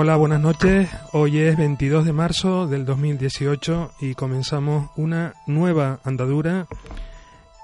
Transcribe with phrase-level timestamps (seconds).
[0.00, 0.88] Hola, buenas noches.
[1.10, 6.68] Hoy es 22 de marzo del 2018 y comenzamos una nueva andadura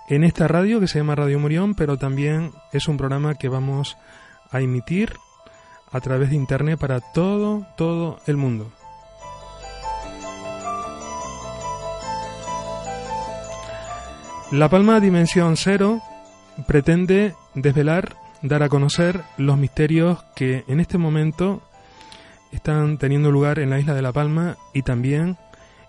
[0.08, 3.96] en esta radio que se llama Radio Murión, pero también es un programa que vamos
[4.50, 5.12] a emitir
[5.92, 8.68] a través de internet para todo, todo el mundo.
[14.50, 16.02] La Palma Dimensión Cero
[16.66, 21.62] pretende desvelar, dar a conocer los misterios que en este momento
[22.54, 25.36] están teniendo lugar en la isla de La Palma y también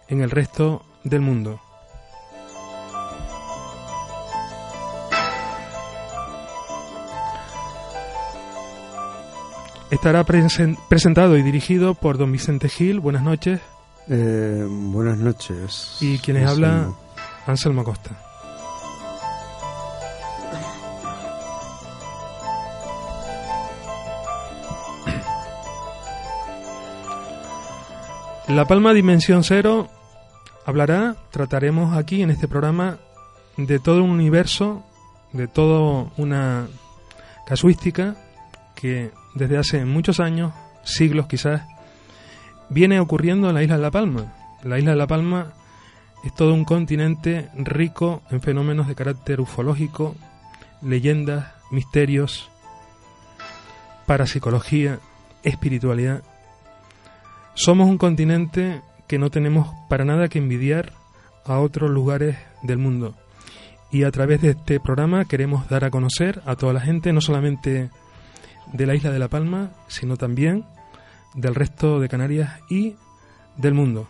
[0.08, 1.62] en el resto del mundo.
[9.92, 13.00] Estará presentado y dirigido por don Vicente Gil.
[13.00, 13.62] Buenas noches.
[14.10, 15.98] Eh, buenas noches.
[16.02, 16.90] Y quienes habla,
[17.46, 18.25] Anselmo Costa.
[28.56, 29.90] La Palma Dimensión Cero
[30.66, 33.00] hablará, trataremos aquí en este programa
[33.58, 34.82] de todo un universo,
[35.34, 36.70] de toda una
[37.46, 38.16] casuística
[38.74, 40.54] que desde hace muchos años,
[40.86, 41.64] siglos quizás,
[42.70, 44.34] viene ocurriendo en la isla de La Palma.
[44.64, 45.52] La isla de La Palma
[46.24, 50.16] es todo un continente rico en fenómenos de carácter ufológico,
[50.82, 52.50] leyendas, misterios,
[54.06, 55.00] parapsicología,
[55.44, 56.24] espiritualidad
[57.56, 60.94] somos un continente que no tenemos para nada que envidiar
[61.46, 63.16] a otros lugares del mundo.
[63.92, 67.22] Y a través de este programa queremos dar a conocer a toda la gente, no
[67.22, 67.90] solamente
[68.74, 70.66] de la isla de La Palma, sino también
[71.34, 72.96] del resto de Canarias y
[73.58, 74.08] del mundo.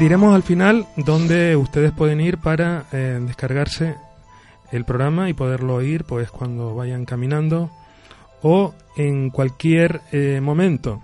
[0.00, 3.96] Diremos al final dónde ustedes pueden ir para eh, descargarse
[4.72, 7.68] el programa y poderlo oír pues cuando vayan caminando
[8.40, 11.02] o en cualquier eh, momento.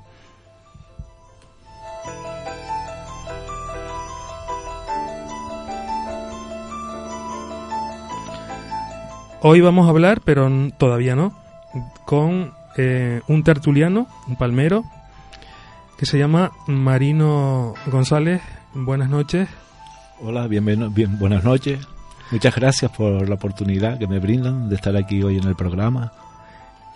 [9.42, 11.38] Hoy vamos a hablar, pero todavía no,
[12.06, 14.84] con eh, un tertuliano, un palmero,
[15.98, 18.40] que se llama Marino González
[18.84, 19.48] Buenas noches.
[20.20, 21.81] Hola, bienvenido, bien, buenas noches.
[22.31, 26.12] Muchas gracias por la oportunidad que me brindan de estar aquí hoy en el programa.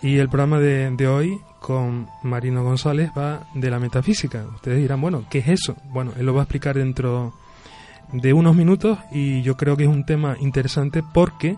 [0.03, 4.45] Y el programa de, de, hoy con Marino González va de la metafísica.
[4.53, 5.75] Ustedes dirán, bueno, ¿qué es eso?
[5.85, 7.33] Bueno, él lo va a explicar dentro
[8.11, 11.57] de unos minutos y yo creo que es un tema interesante porque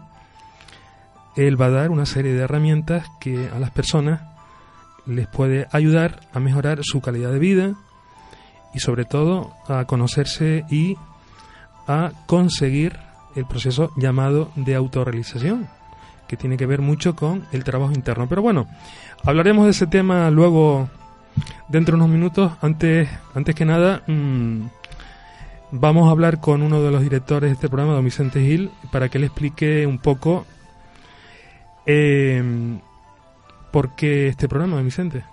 [1.35, 4.21] él va a dar una serie de herramientas que a las personas
[5.05, 7.75] les puede ayudar a mejorar su calidad de vida,
[8.73, 10.97] y sobre todo a conocerse y
[11.87, 12.97] a conseguir
[13.35, 15.67] el proceso llamado de autorrealización,
[16.27, 18.27] que tiene que ver mucho con el trabajo interno.
[18.27, 18.67] Pero bueno,
[19.23, 20.89] hablaremos de ese tema luego
[21.67, 22.51] dentro de unos minutos.
[22.61, 24.65] Antes, antes que nada, mmm,
[25.71, 29.09] vamos a hablar con uno de los directores de este programa, don Vicente Gil, para
[29.09, 30.45] que le explique un poco
[31.85, 32.79] eh,
[33.71, 35.23] por qué este programa, don Vicente.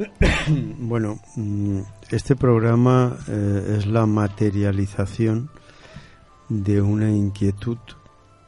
[0.78, 1.80] Bueno, mm,
[2.10, 5.50] este programa eh, es la materialización
[6.48, 7.78] de una inquietud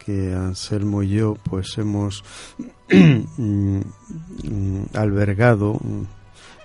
[0.05, 2.25] que Anselmo y yo pues hemos
[2.91, 3.81] mm,
[4.95, 5.79] albergado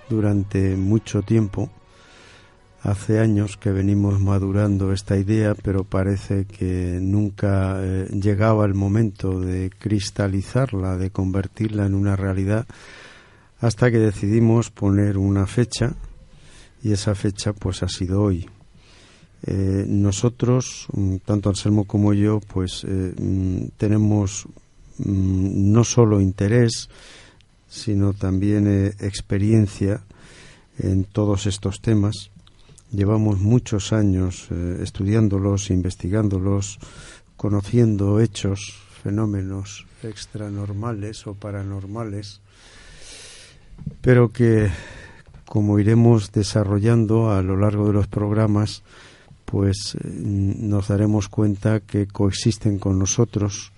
[0.08, 1.70] durante mucho tiempo.
[2.82, 9.40] Hace años que venimos madurando esta idea, pero parece que nunca eh, llegaba el momento
[9.40, 12.66] de cristalizarla, de convertirla en una realidad
[13.60, 15.94] hasta que decidimos poner una fecha
[16.82, 18.48] y esa fecha pues ha sido hoy.
[19.46, 24.46] Eh, nosotros, mm, tanto Anselmo como yo, pues eh, mm, tenemos
[24.98, 26.88] mm, no solo interés,
[27.68, 30.02] sino también eh, experiencia
[30.78, 32.30] en todos estos temas.
[32.90, 34.48] Llevamos muchos años
[34.80, 36.78] estudiándolos, investigándolos,
[37.36, 42.40] conociendo hechos, fenómenos extranormales o paranormales,
[44.00, 44.70] pero que,
[45.44, 48.82] como iremos desarrollando a lo largo de los programas,
[49.44, 53.72] pues eh, nos daremos cuenta que coexisten con nosotros,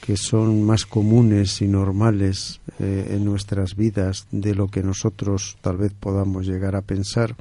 [0.00, 5.76] que son más comunes y normales eh, en nuestras vidas de lo que nosotros tal
[5.76, 7.36] vez podamos llegar a pensar.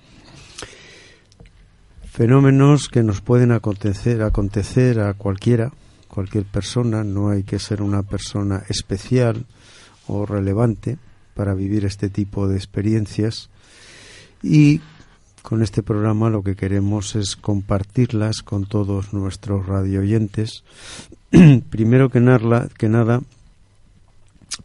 [2.12, 5.72] Fenómenos que nos pueden acontecer, acontecer a cualquiera,
[6.10, 9.46] cualquier persona, no hay que ser una persona especial
[10.08, 10.98] o relevante
[11.40, 13.50] para vivir este tipo de experiencias
[14.44, 14.82] y
[15.42, 20.66] con este programa lo que queremos es compartirlas con todos nuestros radioyentes.
[21.70, 23.22] Primero que nada,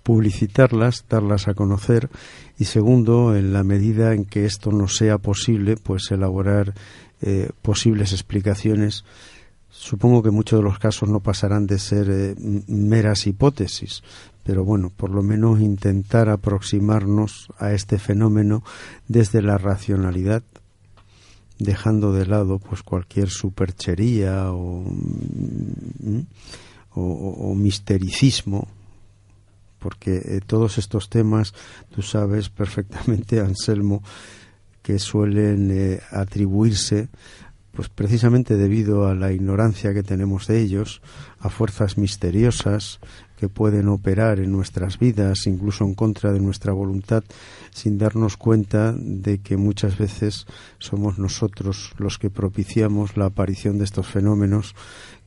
[0.03, 2.11] publicitarlas, darlas a conocer
[2.59, 6.75] y segundo, en la medida en que esto no sea posible, pues elaborar
[7.23, 9.05] eh, posibles explicaciones.
[9.71, 12.35] Supongo que muchos de los casos no pasarán de ser eh,
[12.67, 14.03] meras hipótesis,
[14.45, 18.63] pero bueno, por lo menos intentar aproximarnos a este fenómeno
[19.09, 20.43] desde la racionalidad
[21.59, 26.23] dejando de lado pues cualquier superchería o, mm,
[27.57, 28.69] mistericismo
[29.79, 31.55] porque eh, todos estos temas
[31.95, 34.03] tú sabes perfectamente Anselmo
[34.83, 37.09] que suelen eh, atribuirse
[37.75, 41.03] pues precisamente debido a la ignorancia que tenemos de ellos,
[41.41, 43.01] a fuerzas misteriosas
[43.45, 47.25] que pueden operar en nuestras vidas, incluso en contra de nuestra voluntad,
[47.75, 50.47] sin darnos cuenta de que muchas veces
[50.79, 54.75] somos nosotros los que propiciamos la aparición de estos fenómenos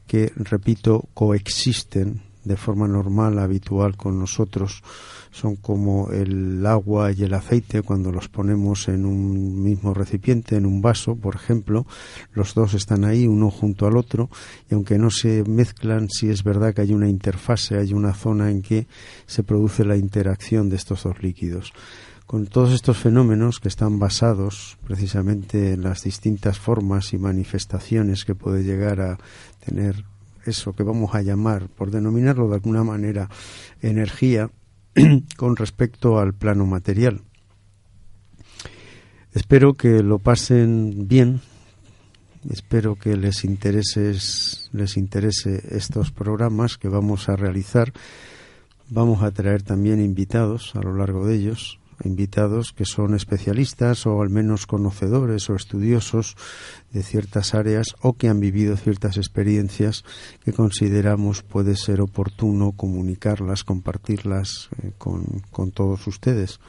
[0.07, 4.81] que, repito, coexisten de forma normal, habitual con nosotros,
[5.31, 10.65] son como el agua y el aceite cuando los ponemos en un mismo recipiente, en
[10.65, 11.85] un vaso, por ejemplo,
[12.33, 14.29] los dos están ahí uno junto al otro
[14.69, 18.51] y aunque no se mezclan, sí es verdad que hay una interfase, hay una zona
[18.51, 18.87] en que
[19.25, 21.73] se produce la interacción de estos dos líquidos.
[22.25, 28.35] Con todos estos fenómenos que están basados precisamente en las distintas formas y manifestaciones que
[28.35, 29.17] puede llegar a
[29.65, 30.03] tener
[30.45, 33.29] eso que vamos a llamar, por denominarlo de alguna manera,
[33.81, 34.49] energía,
[35.37, 37.21] con respecto al plano material.
[39.33, 41.41] Espero que lo pasen bien,
[42.49, 44.17] espero que les interese,
[44.71, 47.93] les interese estos programas que vamos a realizar.
[48.89, 54.21] Vamos a traer también invitados a lo largo de ellos, invitados que son especialistas o
[54.21, 56.35] al menos conocedores o estudiosos
[56.91, 60.03] de ciertas áreas o que han vivido ciertas experiencias
[60.43, 66.59] que consideramos puede ser oportuno comunicarlas, compartirlas eh, con, con, todos ustedes.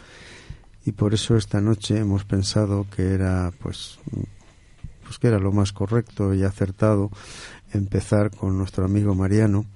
[0.84, 3.98] Y por eso esta noche hemos pensado que era pues,
[5.04, 7.10] pues que era lo más correcto y acertado
[7.72, 9.66] empezar con nuestro amigo Mariano,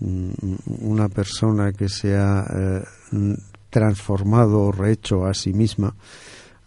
[0.00, 0.30] mm,
[0.80, 2.84] una persona que se ha eh,
[3.76, 5.94] transformado o rehecho a sí misma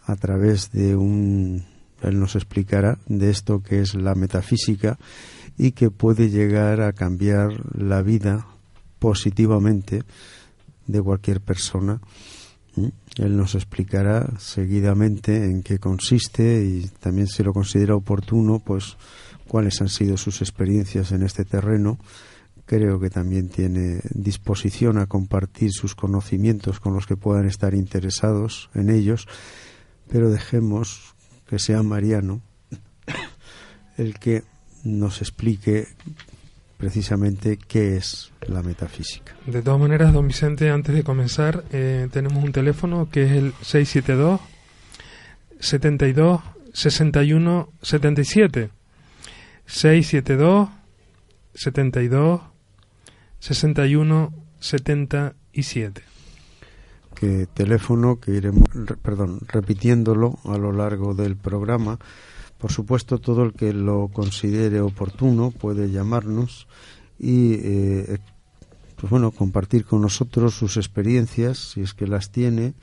[0.06, 1.66] a través de un
[2.04, 5.00] él nos explicará de esto que es la metafísica
[5.58, 8.46] y que puede llegar a cambiar la vida
[9.00, 10.04] positivamente
[10.86, 12.00] de cualquier persona.
[12.76, 12.88] ¿Mm?
[13.18, 18.98] Él nos explicará seguidamente en qué consiste y también si lo considera oportuno, pues
[19.48, 21.98] cuáles han sido sus experiencias en este terreno
[22.70, 28.70] creo que también tiene disposición a compartir sus conocimientos con los que puedan estar interesados
[28.76, 29.28] en ellos,
[30.08, 31.16] pero dejemos
[31.48, 32.42] que sea Mariano
[33.98, 34.44] el que
[34.84, 35.88] nos explique
[36.78, 39.36] precisamente qué es la metafísica.
[39.48, 43.54] De todas maneras, don Vicente, antes de comenzar, eh, tenemos un teléfono que es el
[43.64, 44.40] 672
[45.60, 46.42] 72
[46.74, 48.70] 61 77
[49.66, 50.70] 672
[51.56, 52.49] 72
[53.40, 56.02] 61 77.
[57.16, 58.68] Que teléfono que iremos,
[59.02, 62.00] perdón, repitiéndolo a lo largo del programa.
[62.58, 66.68] Por supuesto, todo el que lo considere oportuno puede llamarnos
[67.18, 68.20] y, eh,
[68.96, 72.74] pues bueno, compartir con nosotros sus experiencias, si es que las tiene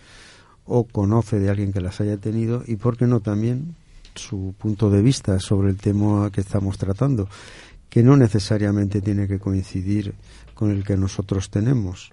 [0.64, 3.76] o conoce de alguien que las haya tenido y, por qué no, también
[4.14, 7.28] su punto de vista sobre el tema que estamos tratando,
[7.90, 10.14] que no necesariamente tiene que coincidir
[10.54, 12.10] con el que nosotros tenemos.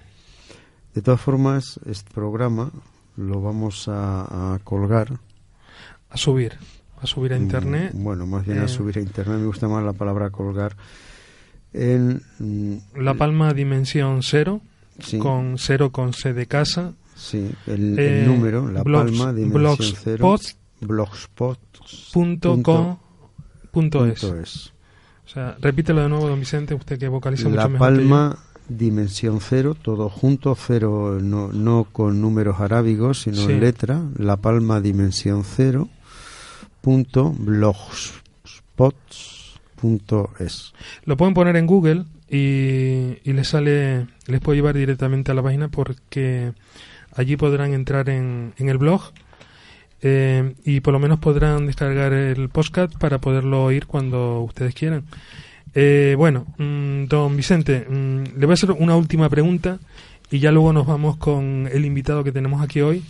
[0.93, 2.71] De todas formas, este programa
[3.17, 5.19] lo vamos a, colgar.
[6.09, 6.53] A subir,
[7.01, 7.91] a subir a Mm, internet.
[7.95, 9.39] Bueno, más bien Eh, a subir a internet.
[9.39, 10.75] Me gusta más la palabra colgar.
[11.73, 14.61] En mm, La Palma Dimensión Cero,
[14.99, 16.93] sí, con cero con C de casa.
[17.15, 20.35] sí, el, el eh, número, la blogs- palma, dimensión cero,
[20.81, 21.59] blogspot
[25.25, 27.99] O sea, repítelo de nuevo, don Vicente, usted que vocaliza La mucho mejor que yo.
[28.09, 28.37] palma
[28.69, 33.51] dimensión cero, todo junto, cero no, no con números arábigos, sino Sí.
[33.53, 35.89] en letra, la palma dimensión cero,
[36.81, 40.73] punto blogspots punto es.
[41.05, 45.43] Lo pueden poner en Google y, y les sale, les puede llevar directamente a la
[45.43, 46.53] página porque
[47.15, 49.01] allí podrán entrar en, en el blog
[50.05, 55.05] eh, y por lo menos podrán descargar el podcast para poderlo oír cuando ustedes quieran.
[55.74, 59.79] Eh, bueno, mm, don Vicente, mm, le voy a hacer una última pregunta
[60.29, 63.01] y ya luego nos vamos con el invitado que tenemos aquí hoy.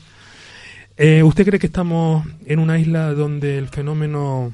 [0.95, 4.53] Eh, ¿Usted cree que estamos en una isla donde el fenómeno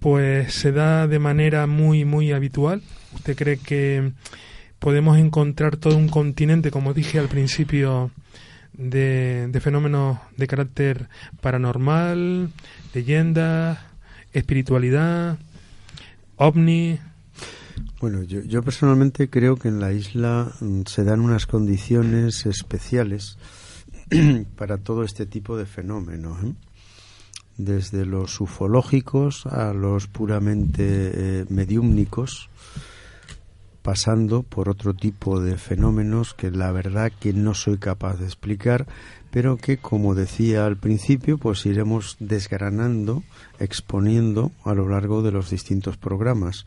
[0.00, 2.82] pues se da de manera muy muy habitual?
[3.14, 4.12] ¿Usted cree que
[4.78, 8.10] podemos encontrar todo un continente, como dije al principio,
[8.78, 11.08] de, fenómenos de carácter
[11.42, 12.50] paranormal,
[12.94, 13.78] leyendas,
[14.32, 15.38] espiritualidad,
[16.36, 16.98] ovni?
[18.00, 23.36] Bueno, yo, yo personalmente creo que en la isla mm, se dan unas condiciones especiales
[24.56, 26.54] para todo este tipo de fenómenos, ¿eh?
[27.58, 32.48] desde los ufológicos a los puramente eh, mediúmnicos,
[33.88, 38.86] pasando por otro tipo de fenómenos que la verdad que no soy capaz de explicar,
[39.30, 43.22] pero que como decía al principio, pues iremos desgranando,
[43.58, 46.66] exponiendo a lo largo de los distintos programas.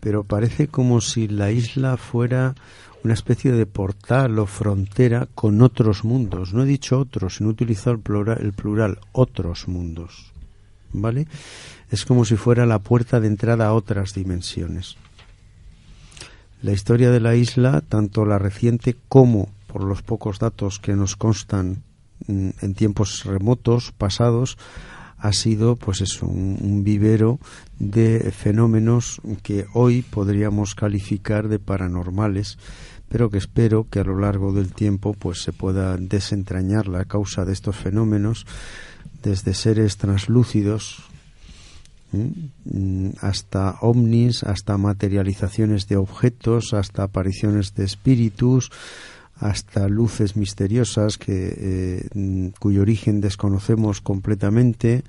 [0.00, 2.54] Pero parece como si la isla fuera
[3.02, 6.54] una especie de portal o frontera con otros mundos.
[6.54, 10.32] No he dicho otros, sino he utilizado el plural, el plural otros mundos.
[10.94, 11.26] ¿Vale?
[11.90, 14.96] Es como si fuera la puerta de entrada a otras dimensiones.
[16.64, 21.14] La historia de la isla, tanto la reciente como por los pocos datos que nos
[21.14, 21.82] constan
[22.26, 24.56] mm, en tiempos remotos, pasados,
[25.18, 27.38] ha sido pues un, un vivero
[27.78, 32.56] de fenómenos que hoy podríamos calificar de paranormales,
[33.10, 37.44] pero que espero que a lo largo del tiempo pues se pueda desentrañar la causa
[37.44, 38.46] de estos fenómenos
[39.22, 41.10] desde seres translúcidos.
[43.20, 48.70] Hasta ovnis, hasta materializaciones de objetos, hasta apariciones de espíritus,
[49.36, 51.54] hasta luces misteriosas que
[52.14, 55.02] eh, cuyo origen desconocemos completamente,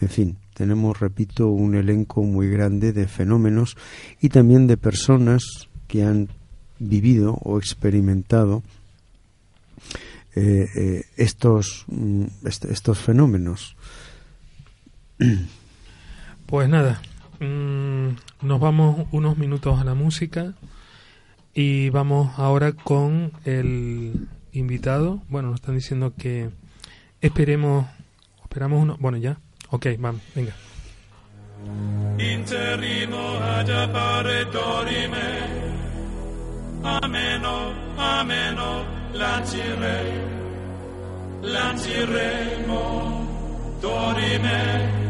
[0.00, 3.76] en fin, tenemos, repito, un elenco muy grande de fenómenos
[4.20, 5.42] y también de personas
[5.88, 6.28] que han
[6.78, 8.62] vivido o experimentado
[10.36, 13.76] eh, eh, estos, mm, est estos fenómenos.
[16.50, 17.00] Pues nada,
[17.38, 18.08] mm,
[18.42, 20.54] nos vamos unos minutos a la música
[21.54, 25.22] y vamos ahora con el invitado.
[25.28, 26.50] Bueno, nos están diciendo que
[27.20, 27.86] esperemos,
[28.42, 29.38] esperamos uno, bueno ya,
[29.70, 30.52] ok, vamos, venga.
[32.18, 35.38] interrimo ad appare dorime.
[36.82, 40.02] Ameno, ameno, lancire,
[41.42, 42.80] lanciremo,
[43.80, 45.09] dorime.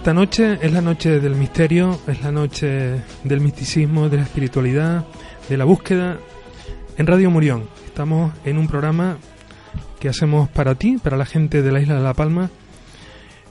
[0.00, 5.04] esta noche es la noche del misterio, es la noche del misticismo, de la espiritualidad,
[5.46, 6.16] de la búsqueda.
[6.96, 9.18] En Radio Murión estamos en un programa
[10.00, 12.48] que hacemos para ti, para la gente de la isla de La Palma,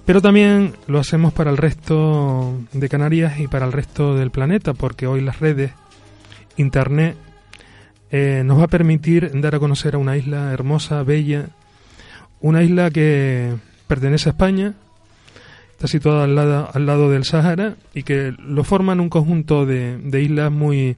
[0.07, 4.73] pero también lo hacemos para el resto de Canarias y para el resto del planeta,
[4.73, 5.73] porque hoy las redes,
[6.57, 7.15] Internet,
[8.09, 11.49] eh, nos va a permitir dar a conocer a una isla hermosa, bella,
[12.41, 13.53] una isla que
[13.85, 14.73] pertenece a España,
[15.79, 19.97] está situada al lado, al lado del Sáhara y que lo forman un conjunto de,
[19.97, 20.97] de islas muy,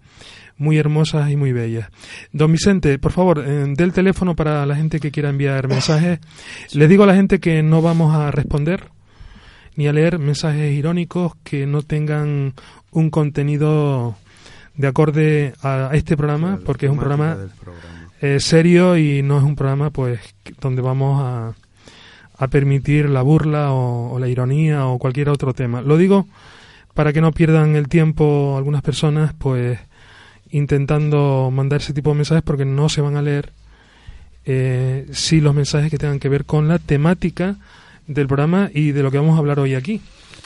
[0.57, 1.87] muy hermosas y muy bellas.
[2.31, 6.19] Don Vicente, por favor, eh, dé el teléfono para la gente que quiera enviar mensajes.
[6.73, 8.85] Les digo a la gente que no vamos a responder
[9.75, 12.53] ni a leer mensajes irónicos que no tengan
[12.89, 14.15] un contenido
[14.75, 18.09] de acorde a este programa, porque es un programa programa.
[18.19, 20.19] eh, serio y no es un programa pues
[20.59, 21.53] donde vamos a,
[22.41, 25.83] a permitir la burla o, la ironía o cualquier otro tema.
[25.83, 26.27] Lo digo
[26.95, 29.79] para que no pierdan el tiempo algunas personas pues
[30.49, 33.53] intentando mandar ese tipo de mensajes porque no se van a leer
[34.45, 37.57] eh, sí los mensajes que tengan que ver con la temática
[38.07, 40.01] del programa y de lo que vamos a hablar hoy aquí.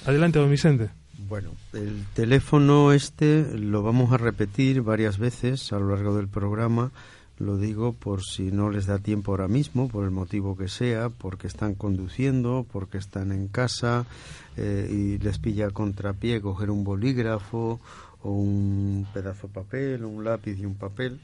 [0.06, 0.90] Adelante, don Vicente.
[1.30, 6.92] Bueno, el teléfono este lo vamos a repetir varias veces a lo largo del programa.
[7.38, 11.10] Lo digo por si no les da tiempo ahora mismo, por el motivo que sea,
[11.10, 14.05] porque están conduciendo, porque están en casa
[14.55, 17.81] eh, y les pilla a contrapié coger un bolígrafo
[18.24, 21.20] o un pedazo de papel un lápiz y un papel.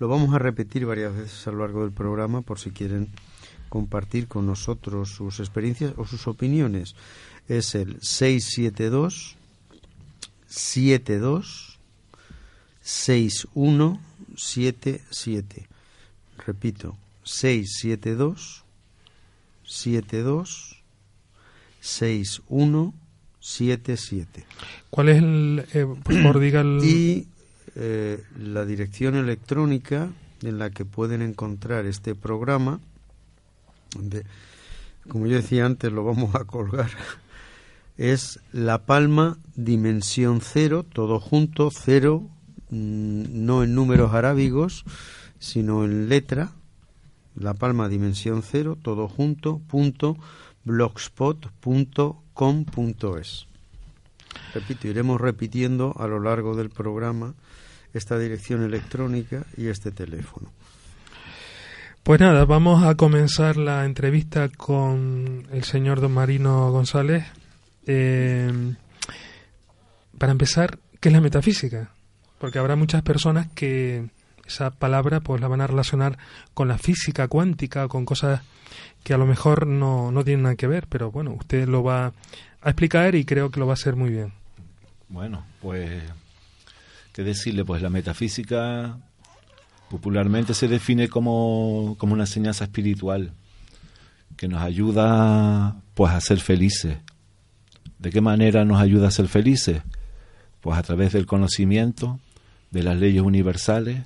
[0.00, 3.08] Lo vamos a repetir varias veces a lo largo del programa por si quieren
[3.68, 6.96] compartir con nosotros sus experiencias o sus opiniones.
[7.48, 9.36] Es el 672
[10.46, 11.78] 72
[14.36, 15.66] 6177.
[16.46, 18.64] Repito, 672
[19.64, 20.82] 72
[21.80, 24.44] 6177.
[24.90, 25.64] ¿Cuál es el...
[25.72, 26.80] eh, por favor, diga el...
[26.82, 27.28] Y
[27.76, 30.10] eh, la dirección electrónica
[30.42, 32.80] en la que pueden encontrar este programa,
[33.98, 34.24] de-
[35.08, 36.90] como yo decía antes, lo vamos a colgar,
[37.98, 42.28] es La Palma Dimensión Cero, todo junto, cero,
[42.74, 44.84] no en números arábigos,
[45.38, 46.52] sino en letra,
[47.36, 50.16] La Palma Dimensión Cero, todo junto, punto,
[50.64, 53.46] blogspot.com punto es.
[54.52, 57.34] Repito, iremos repitiendo a lo largo del programa
[57.92, 60.50] esta dirección electrónica y este teléfono.
[62.02, 67.24] Pues nada, vamos a comenzar la entrevista con el señor don Marino González.
[67.86, 68.74] Eh,
[70.18, 71.93] para empezar, ¿qué es la metafísica?
[72.44, 74.10] Porque habrá muchas personas que
[74.46, 76.18] esa palabra pues la van a relacionar
[76.52, 78.42] con la física cuántica, con cosas
[79.02, 82.12] que a lo mejor no, no tienen nada que ver, pero bueno, usted lo va
[82.60, 84.34] a explicar y creo que lo va a hacer muy bien.
[85.08, 86.02] Bueno, pues,
[87.14, 87.64] ¿qué decirle?
[87.64, 88.98] Pues la metafísica
[89.88, 93.32] popularmente se define como, como una enseñanza espiritual
[94.36, 96.98] que nos ayuda pues a ser felices.
[97.98, 99.80] ¿De qué manera nos ayuda a ser felices?
[100.60, 102.20] Pues a través del conocimiento
[102.74, 104.02] de las leyes universales,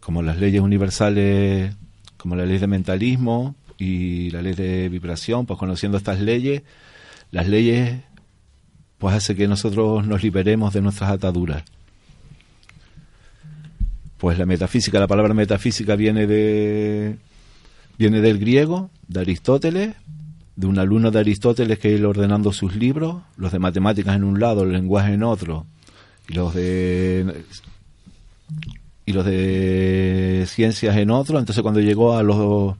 [0.00, 1.72] como las leyes universales,
[2.16, 6.62] como la ley de mentalismo y la ley de vibración, pues conociendo estas leyes,
[7.30, 8.00] las leyes
[8.98, 11.62] pues hace que nosotros nos liberemos de nuestras ataduras.
[14.18, 17.16] Pues la metafísica, la palabra metafísica viene de
[17.96, 19.94] viene del griego, de Aristóteles,
[20.56, 24.40] de un alumno de Aristóteles que él ordenando sus libros, los de matemáticas en un
[24.40, 25.66] lado, el lenguaje en otro,
[26.28, 27.44] y los de
[29.06, 32.76] y los de ciencias en otro, entonces cuando llegó a los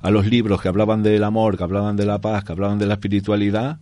[0.00, 2.86] a los libros que hablaban del amor, que hablaban de la paz, que hablaban de
[2.86, 3.78] la espiritualidad,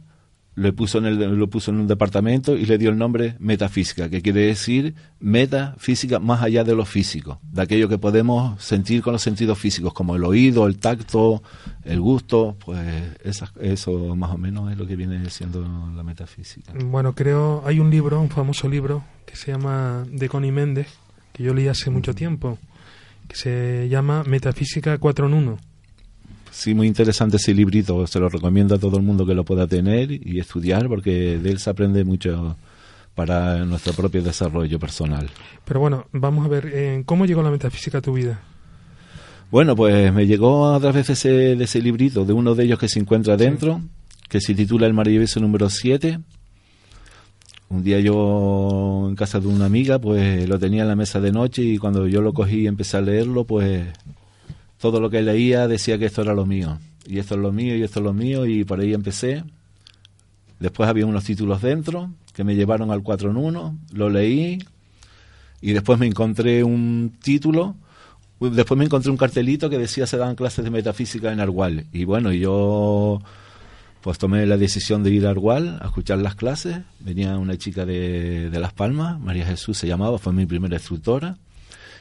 [0.57, 4.09] le puso en el, lo puso en un departamento y le dio el nombre metafísica,
[4.09, 9.13] que quiere decir metafísica más allá de lo físico, de aquello que podemos sentir con
[9.13, 11.43] los sentidos físicos, como el oído, el tacto,
[11.85, 12.81] el gusto, pues
[13.23, 15.61] esas- eso más o menos es lo que viene siendo
[15.95, 16.73] la metafísica.
[16.85, 20.89] Bueno, creo, hay un libro, un famoso libro, que se llama de Connie Méndez,
[21.33, 22.59] que yo leí hace mucho tiempo,
[23.29, 25.59] que se llama Metafísica 4 en 1.
[26.57, 29.67] Sí, muy interesante ese librito, se lo recomiendo a todo el mundo que lo pueda
[29.67, 32.57] tener y estudiar, porque de él se aprende mucho
[33.15, 35.29] para nuestro propio desarrollo personal.
[35.67, 38.41] Pero bueno, vamos a ver, eh, ¿cómo llegó la metafísica a tu vida?
[39.51, 42.79] Bueno, pues me llegó a través de ese, de ese librito, de uno de ellos
[42.79, 43.83] que se encuentra dentro,
[44.27, 46.21] que se titula El maravilloso número 7.
[47.69, 51.33] Un día yo en casa de una amiga, pues lo tenía en la mesa de
[51.33, 53.85] noche y cuando yo lo cogí y empecé a leerlo, pues
[54.79, 56.79] todo lo que leía decía que esto era lo mío.
[57.07, 59.45] y esto es lo mío, y esto es lo mío, y por ahí empecé.
[60.59, 64.59] Después había unos títulos dentro que me llevaron al 4 en 1, lo leí,
[65.61, 67.77] y después me encontré un título,
[68.41, 71.87] después me encontré un cartelito que decía se daban clases de metafísica en Argual.
[71.93, 73.23] Y bueno, yo
[74.03, 76.81] pues tomé la decisión de ir a Argual a escuchar las clases.
[77.01, 81.39] Venía una chica de, de Las Palmas, María Jesús se llamaba, fue mi primera instructora.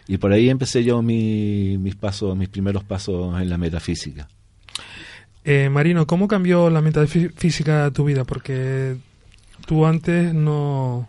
[0.07, 4.27] Y por ahí empecé yo mi- mis pasos, mis primeros pasos en la metafísica.
[5.43, 8.23] Eh, Marino, ¿cómo cambió la metafísica tu vida?
[8.23, 8.97] Porque
[9.65, 11.07] tú antes no,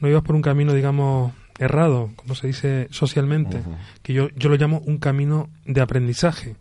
[0.00, 3.58] no ibas por un camino, digamos, errado, como se dice socialmente,
[4.02, 6.56] que yo, yo lo llamo un camino de aprendizaje.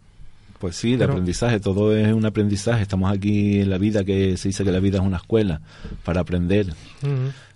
[0.59, 2.81] Pues sí, de Pero- aprendizaje, todo es un aprendizaje.
[2.81, 5.61] Estamos aquí en la vida que se dice que la vida es una escuela
[6.03, 6.73] para aprender.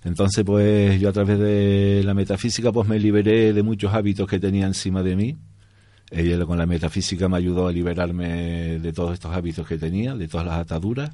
[0.03, 4.39] Entonces, pues yo a través de la metafísica, pues me liberé de muchos hábitos que
[4.39, 5.37] tenía encima de mí.
[6.11, 10.27] Ella con la metafísica me ayudó a liberarme de todos estos hábitos que tenía, de
[10.27, 11.09] todas las ataduras.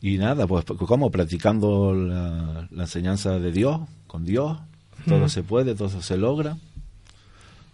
[0.00, 4.58] Y nada, pues como practicando la, la enseñanza de Dios, con Dios,
[5.08, 6.56] todo se puede, todo se logra.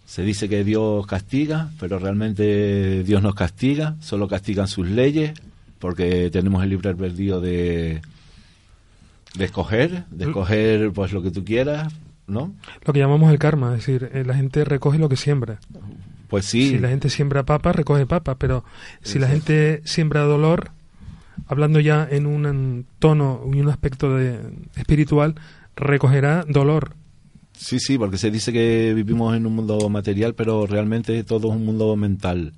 [0.05, 5.33] Se dice que Dios castiga, pero realmente Dios nos castiga, solo castigan sus leyes,
[5.79, 8.01] porque tenemos el libre albedrío de,
[9.35, 11.93] de escoger, de escoger pues lo que tú quieras,
[12.27, 12.53] ¿no?
[12.85, 15.59] Lo que llamamos el karma, es decir, eh, la gente recoge lo que siembra.
[16.27, 18.63] Pues sí, Si la gente siembra papas, recoge papas, pero
[19.01, 20.71] si la gente siembra dolor,
[21.47, 24.39] hablando ya en un tono y un aspecto de,
[24.75, 25.35] espiritual,
[25.75, 26.93] recogerá dolor.
[27.57, 31.55] Sí, sí, porque se dice que vivimos en un mundo material, pero realmente todo es
[31.55, 32.53] un mundo mental,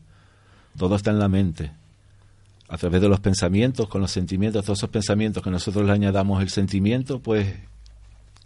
[0.78, 1.72] todo está en la mente.
[2.70, 6.42] A través de los pensamientos, con los sentimientos, todos esos pensamientos que nosotros le añadamos
[6.42, 7.48] el sentimiento, pues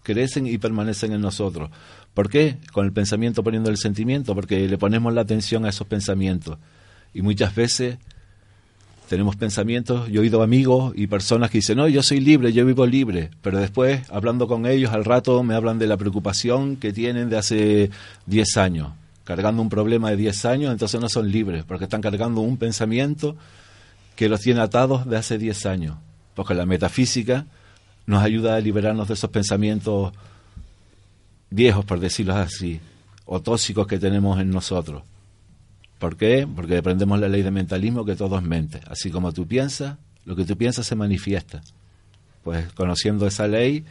[0.04, 1.70] crecen y permanecen en nosotros.
[2.14, 2.58] ¿Por qué?
[2.72, 6.58] Con el pensamiento poniendo el sentimiento, porque le ponemos la atención a esos pensamientos.
[7.14, 7.98] Y muchas veces
[9.12, 12.66] tenemos pensamientos, yo he oído amigos y personas que dicen, no, yo soy libre, yo
[12.66, 16.94] vivo libre, pero después, hablando con ellos, al rato me hablan de la preocupación que
[16.94, 17.92] tienen de hace
[18.28, 18.94] 10 años,
[19.26, 23.36] cargando un problema de 10 años, entonces no son libres, porque están cargando un pensamiento
[24.16, 25.98] que los tiene atados de hace 10 años,
[26.34, 27.48] porque la metafísica
[28.06, 30.14] nos ayuda a liberarnos de esos pensamientos
[31.50, 32.80] viejos, por decirlo así,
[33.26, 35.04] o tóxicos que tenemos en nosotros.
[36.02, 36.48] ¿Por qué?
[36.54, 38.82] Porque aprendemos la ley de mentalismo que todo es mente.
[38.88, 41.62] Así como tú piensas, lo que tú piensas se manifiesta.
[42.44, 43.86] Pues conociendo esa ley,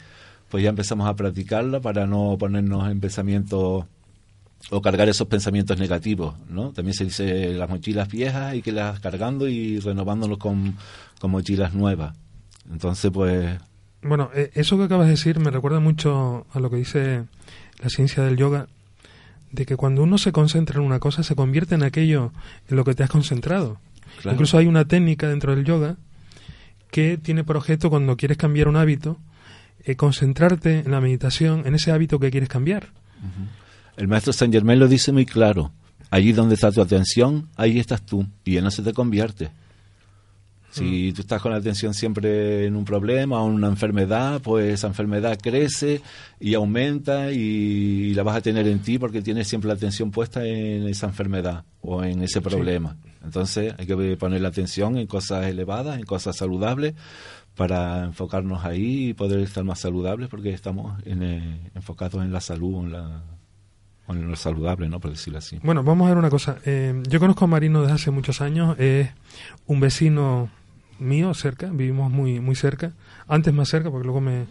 [0.49, 3.85] pues ya empezamos a practicarla para no ponernos en pensamientos
[4.69, 6.71] o cargar esos pensamientos negativos, ¿no?
[6.73, 10.75] También se dice las mochilas viejas hay que las cargando y renovándolos con,
[11.21, 12.13] con mochilas nuevas.
[12.69, 13.57] Entonces, pues,
[14.01, 17.23] Bueno, eh, eso que acabas de decir me recuerda mucho a lo que dice
[17.81, 18.67] la ciencia del yoga,
[19.51, 22.31] de que cuando uno se concentra en una cosa se convierte en aquello
[22.69, 23.79] en lo que te has concentrado.
[24.21, 24.35] Claro.
[24.35, 25.97] Incluso hay una técnica dentro del yoga
[26.91, 29.17] que tiene por objeto cuando quieres cambiar un hábito,
[29.85, 32.89] eh, concentrarte en la meditación, en ese hábito que quieres cambiar.
[33.97, 35.71] el maestro Saint Germain lo dice muy claro.
[36.09, 38.27] Allí donde está tu atención, ahí estás tú.
[38.43, 39.49] Y en eso te convierte.
[40.71, 44.73] Si tú estás con la atención siempre en un problema o en una enfermedad, pues
[44.73, 46.01] esa enfermedad crece
[46.39, 50.45] y aumenta y la vas a tener en ti porque tienes siempre la atención puesta
[50.45, 52.95] en esa enfermedad o en ese problema.
[53.23, 56.95] Entonces hay que poner la atención en cosas elevadas, en cosas saludables
[57.55, 62.39] para enfocarnos ahí y poder estar más saludables porque estamos en, eh, enfocados en la
[62.39, 63.21] salud, en, la,
[64.07, 64.99] o en lo saludable, ¿no?
[64.99, 65.59] Por decirlo así.
[65.61, 66.57] Bueno, vamos a ver una cosa.
[66.65, 68.79] Eh, yo conozco a Marino desde hace muchos años.
[68.79, 69.09] Es
[69.67, 70.49] un vecino
[71.01, 71.69] mío cerca.
[71.71, 72.93] Vivimos muy muy cerca.
[73.27, 74.45] Antes más cerca, porque luego me,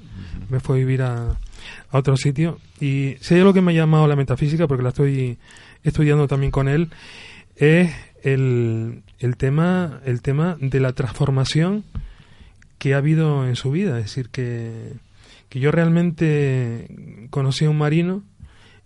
[0.48, 2.58] me fue a vivir a, a otro sitio.
[2.80, 5.38] Y si hay algo que me ha llamado la metafísica, porque la estoy
[5.82, 6.90] estudiando también con él,
[7.56, 7.90] es
[8.22, 11.84] el, el tema el tema de la transformación
[12.78, 13.98] que ha habido en su vida.
[13.98, 14.94] Es decir, que,
[15.48, 18.22] que yo realmente conocí a un marino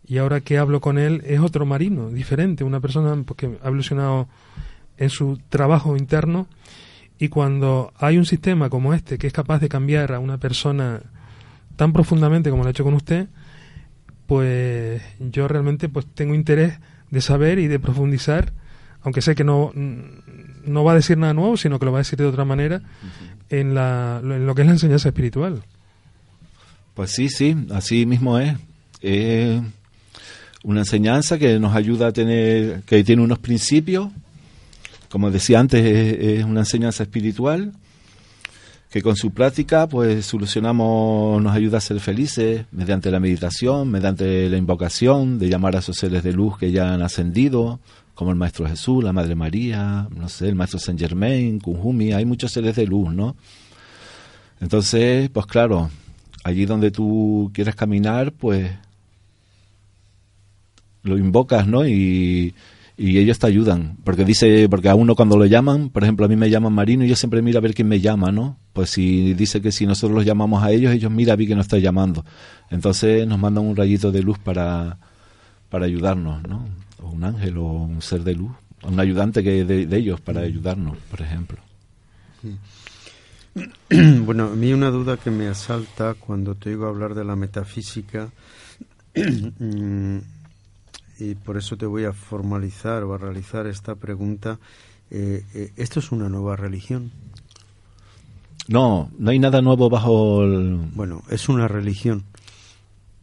[0.07, 4.29] y ahora que hablo con él es otro marino, diferente, una persona que ha evolucionado
[4.99, 6.47] en su trabajo interno
[7.19, 11.01] y cuando hay un sistema como este que es capaz de cambiar a una persona
[11.77, 13.29] tan profundamente como lo ha hecho con usted,
[14.27, 16.79] pues yo realmente pues tengo interés
[17.11, 18.53] de saber y de profundizar,
[19.03, 22.01] aunque sé que no, no va a decir nada nuevo, sino que lo va a
[22.01, 22.83] decir de otra manera,
[23.51, 25.63] en, la, en lo que es la enseñanza espiritual.
[26.95, 28.57] Pues sí, sí, así mismo es.
[29.01, 29.61] Es
[30.63, 34.09] una enseñanza que nos ayuda a tener, que tiene unos principios,
[35.15, 37.73] como decía antes, es, una enseñanza espiritual
[38.91, 44.49] que con su práctica pues solucionamos, nos ayuda a ser felices mediante la meditación, mediante
[44.49, 47.79] la invocación de llamar a esos seres de luz que ya han ascendido,
[48.17, 52.25] como el Maestro Jesús, la Madre María, no sé, el Maestro Saint Germain, Kunjumi, hay
[52.25, 53.37] muchos seres de luz, ¿no?
[54.61, 55.91] Entonces, pues claro,
[56.43, 58.69] allí donde tú quieres caminar, pues
[61.05, 61.87] lo invocas, ¿no?
[61.87, 62.53] Y,
[62.97, 66.29] y ellos te ayudan, porque dice, porque a uno cuando lo llaman, por ejemplo, a
[66.29, 68.57] mí me llaman Marino y yo siempre miro a ver quién me llama, ¿no?
[68.73, 71.57] Pues si dice que si nosotros los llamamos a ellos, ellos mira a mí que
[71.57, 72.25] nos está llamando.
[72.71, 74.99] Entonces nos mandan un rayito de luz para,
[75.71, 76.69] para ayudarnos, ¿no?
[77.03, 78.53] O un ángel o un ser de luz,
[78.85, 81.59] un ayudante que de, de ellos para ayudarnos, por ejemplo.
[84.25, 88.31] Bueno, a mí una duda que me asalta cuando te oigo hablar de la metafísica,
[89.15, 90.19] mm,
[91.19, 94.59] y por eso te voy a formalizar o a realizar esta pregunta,
[95.11, 97.11] eh, eh, ¿esto es una nueva religión?
[98.69, 100.79] No, no hay nada nuevo bajo el...
[100.95, 102.25] Bueno, es una religión.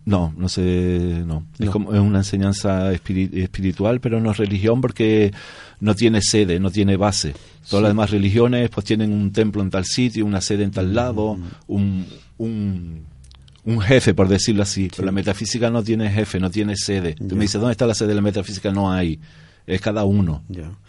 [0.04, 1.46] No, no sé, no.
[1.60, 5.32] Es como es una enseñanza espiri- espiritual, pero no es religión porque
[5.80, 7.36] no tiene sede, no tiene base.
[7.70, 10.96] Todas las demás religiones pues tienen un templo en tal sitio, una sede en tal
[10.96, 12.08] lado, un,
[12.40, 13.06] un,
[13.66, 14.90] un jefe, por decirlo así.
[14.96, 17.14] Pero la metafísica no tiene jefe, no tiene sede.
[17.16, 18.72] Tú me dices, ¿dónde está la sede de la metafísica?
[18.72, 19.20] No hay.
[19.68, 20.44] Es cada uno,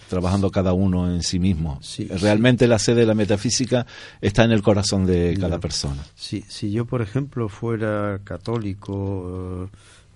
[0.09, 1.79] trabajando cada uno en sí mismo.
[1.83, 3.87] Sí, Realmente la sede de la metafísica
[4.23, 6.03] está en el corazón de cada persona.
[6.15, 9.69] Si, si yo, por ejemplo, fuera católico,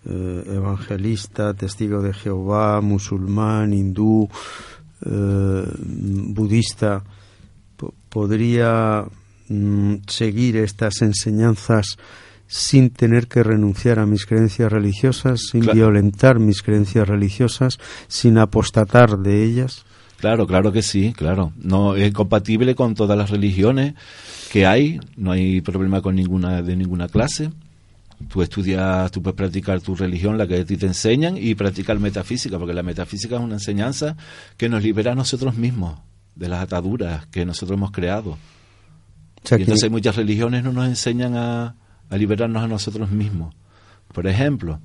[0.07, 4.29] eh, eh, evangelista, testigo de Jehová, musulmán, hindú,
[5.05, 7.05] eh, budista,
[7.77, 9.05] po- podría
[9.49, 11.99] mm, seguir estas enseñanzas
[12.49, 15.75] sin tener que renunciar a mis creencias religiosas, sin Claro.
[15.77, 17.79] violentar mis creencias religiosas,
[18.09, 19.85] sin apostatar de ellas.
[20.19, 21.53] Claro, claro que sí, claro.
[21.57, 23.95] No es compatible con todas las religiones
[24.51, 27.51] que hay, no hay problema con ninguna de ninguna clase.
[28.29, 31.99] Tú estudias, tú puedes practicar tu religión, la que a ti te enseñan, y practicar
[32.01, 34.17] metafísica, porque la metafísica es una enseñanza
[34.57, 35.99] que nos libera a nosotros mismos
[36.35, 38.31] de las ataduras que nosotros hemos creado.
[38.31, 38.39] O
[39.49, 41.75] sea y que- entonces muchas religiones no nos enseñan a,
[42.11, 43.55] a liberarnos a nosotros mismos.
[44.13, 44.79] Por ejemplo,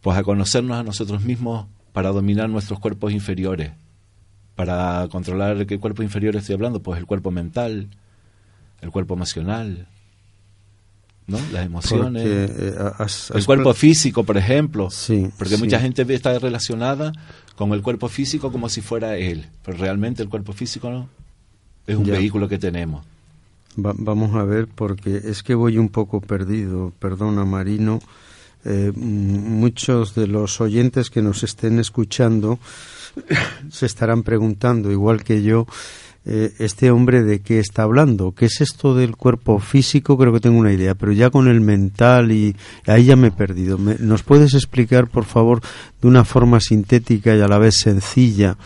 [0.00, 3.72] pues a conocernos a nosotros mismos para dominar nuestros cuerpos inferiores.
[4.54, 7.88] Para controlar qué cuerpo inferior estoy hablando, pues el cuerpo mental,
[8.80, 9.86] el cuerpo emocional,
[11.26, 11.38] ¿no?
[11.52, 12.22] Las emociones.
[12.22, 14.90] porque, eh, has- el cuerpo físico, por ejemplo.
[14.90, 15.62] Sí, Porque sí.
[15.62, 17.12] mucha gente está relacionada
[17.56, 19.46] con el cuerpo físico como si fuera él.
[19.64, 21.08] Pero realmente el cuerpo físico no
[21.86, 22.14] es un Ya.
[22.14, 23.04] vehículo que tenemos.
[23.78, 28.00] Va- vamos a ver, porque es que voy un poco perdido, perdona Marino.
[28.64, 32.58] Eh, muchos de los oyentes que nos estén escuchando
[33.70, 35.66] se estarán preguntando, igual que yo,
[36.24, 38.32] eh, este hombre de qué está hablando.
[38.32, 40.16] ¿Qué es esto del cuerpo físico?
[40.16, 42.54] Creo que tengo una idea, pero ya con el mental y
[42.86, 43.78] ahí ya me he perdido.
[43.78, 45.60] Me- ¿Nos puedes explicar, por favor,
[46.00, 48.56] de una forma sintética y a la vez sencilla,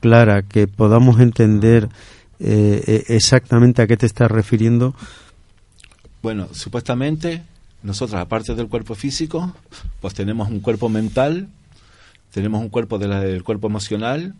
[0.00, 1.88] clara, que podamos entender
[2.40, 4.94] eh, eh, exactamente a qué te estás refiriendo?
[6.22, 7.42] Bueno, supuestamente
[7.82, 9.54] nosotros, aparte del cuerpo físico,
[10.00, 11.48] pues tenemos un cuerpo mental,
[12.32, 14.34] tenemos un cuerpo de la- del cuerpo emocional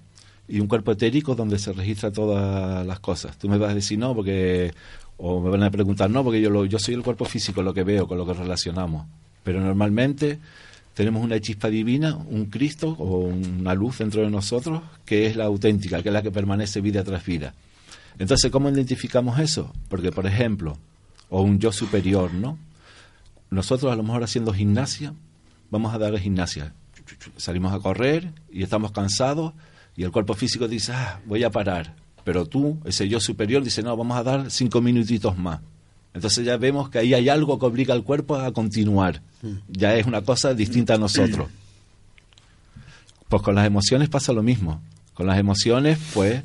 [0.48, 3.38] y un cuerpo etérico donde se registra todas las cosas.
[3.38, 4.72] Tú me vas a decir no, porque
[5.16, 7.72] o me van a preguntar no, porque yo lo, yo soy el cuerpo físico, lo
[7.74, 9.06] que veo, con lo que relacionamos.
[9.42, 10.38] Pero normalmente
[10.94, 15.44] tenemos una chispa divina, un Cristo o una luz dentro de nosotros que es la
[15.44, 17.54] auténtica, que es la que permanece vida tras vida.
[18.20, 19.72] Entonces, ¿cómo identificamos eso?
[19.88, 20.76] Porque, por ejemplo,
[21.30, 22.58] o un yo superior, ¿no?
[23.48, 25.14] Nosotros a lo mejor haciendo gimnasia,
[25.70, 26.74] vamos a dar gimnasia.
[27.38, 29.54] Salimos a correr y estamos cansados
[29.96, 31.96] y el cuerpo físico dice, ah, voy a parar.
[32.22, 35.60] Pero tú, ese yo superior, dice, no, vamos a dar cinco minutitos más.
[36.12, 39.22] Entonces ya vemos que ahí hay algo que obliga al cuerpo a continuar.
[39.66, 41.48] Ya es una cosa distinta a nosotros.
[43.30, 44.82] Pues con las emociones pasa lo mismo.
[45.14, 46.42] Con las emociones, pues,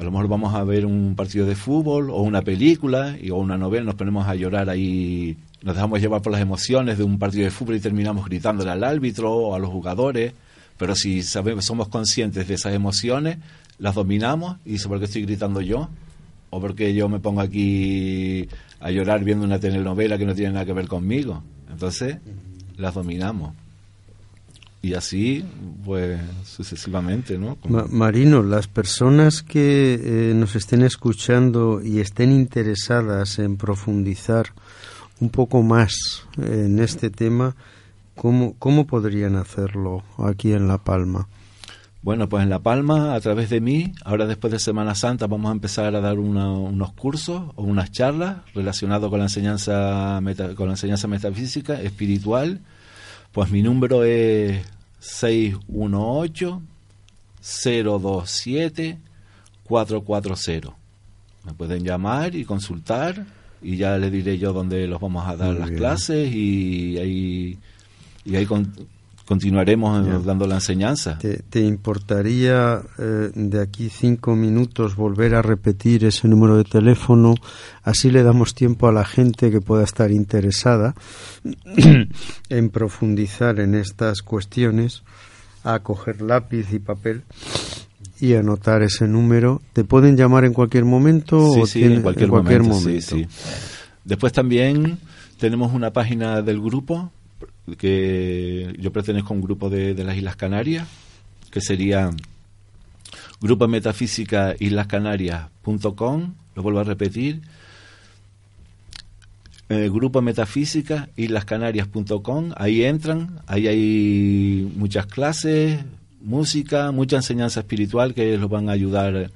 [0.00, 3.36] a lo mejor vamos a ver un partido de fútbol o una película y, o
[3.36, 7.18] una novela, nos ponemos a llorar ahí, nos dejamos llevar por las emociones de un
[7.18, 10.32] partido de fútbol y terminamos gritándole al árbitro o a los jugadores.
[10.78, 13.36] Pero si sabemos, somos conscientes de esas emociones,
[13.78, 15.90] las dominamos y dice, ¿por qué estoy gritando yo?
[16.48, 18.48] ¿O porque yo me pongo aquí
[18.80, 21.42] a llorar viendo una telenovela que no tiene nada que ver conmigo?
[21.70, 22.16] Entonces,
[22.78, 23.52] las dominamos.
[24.82, 25.44] Y así,
[25.84, 27.56] pues, sucesivamente, ¿no?
[27.56, 34.46] Como- Marino, las personas que eh, nos estén escuchando y estén interesadas en profundizar
[35.20, 35.92] un poco más
[36.38, 37.54] en este tema,
[38.14, 41.28] ¿cómo, cómo podrían hacerlo aquí en La Palma?
[42.02, 45.50] Bueno, pues en La Palma, a través de mí, ahora después de Semana Santa vamos
[45.50, 50.54] a empezar a dar una- unos cursos o unas charlas relacionados con la enseñanza meta-
[50.54, 52.60] con la enseñanza metafísica espiritual.
[53.32, 54.60] Pues mi número es
[54.98, 56.62] 618
[57.40, 58.98] 027
[59.64, 60.76] 440.
[61.46, 63.24] Me pueden llamar y consultar
[63.62, 65.78] y ya les diré yo dónde los vamos a dar Muy las bien.
[65.78, 67.58] clases y ahí
[68.24, 68.72] y ahí con-
[69.30, 70.18] continuaremos Ya.
[70.18, 71.16] dando la enseñanza.
[71.18, 77.36] ¿Te, te importaría eh, de aquí cinco minutos volver a repetir ese número de teléfono?
[77.84, 80.96] Así le damos tiempo a la gente que pueda estar interesada
[82.48, 85.04] en profundizar en estas cuestiones,
[85.62, 87.22] a coger lápiz y papel
[88.18, 89.62] y anotar ese número.
[89.74, 91.52] ¿Te pueden llamar en cualquier momento?
[91.54, 93.26] Sí, o sí, tiene- en cualquier, momento, sí, sí.
[94.04, 94.98] Después también
[95.38, 97.12] tenemos una página del grupo,
[97.78, 100.86] que yo pertenezco a un grupo de, de las Islas Canarias,
[101.50, 102.10] que sería
[103.40, 107.42] Grupo Metafísica Islas Canarias.com, lo vuelvo a repetir,
[109.70, 115.84] eh, Grupo Metafísica Islascanarias.com, ahí entran, ahí hay muchas clases,
[116.20, 119.30] música, mucha enseñanza espiritual que los van a ayudar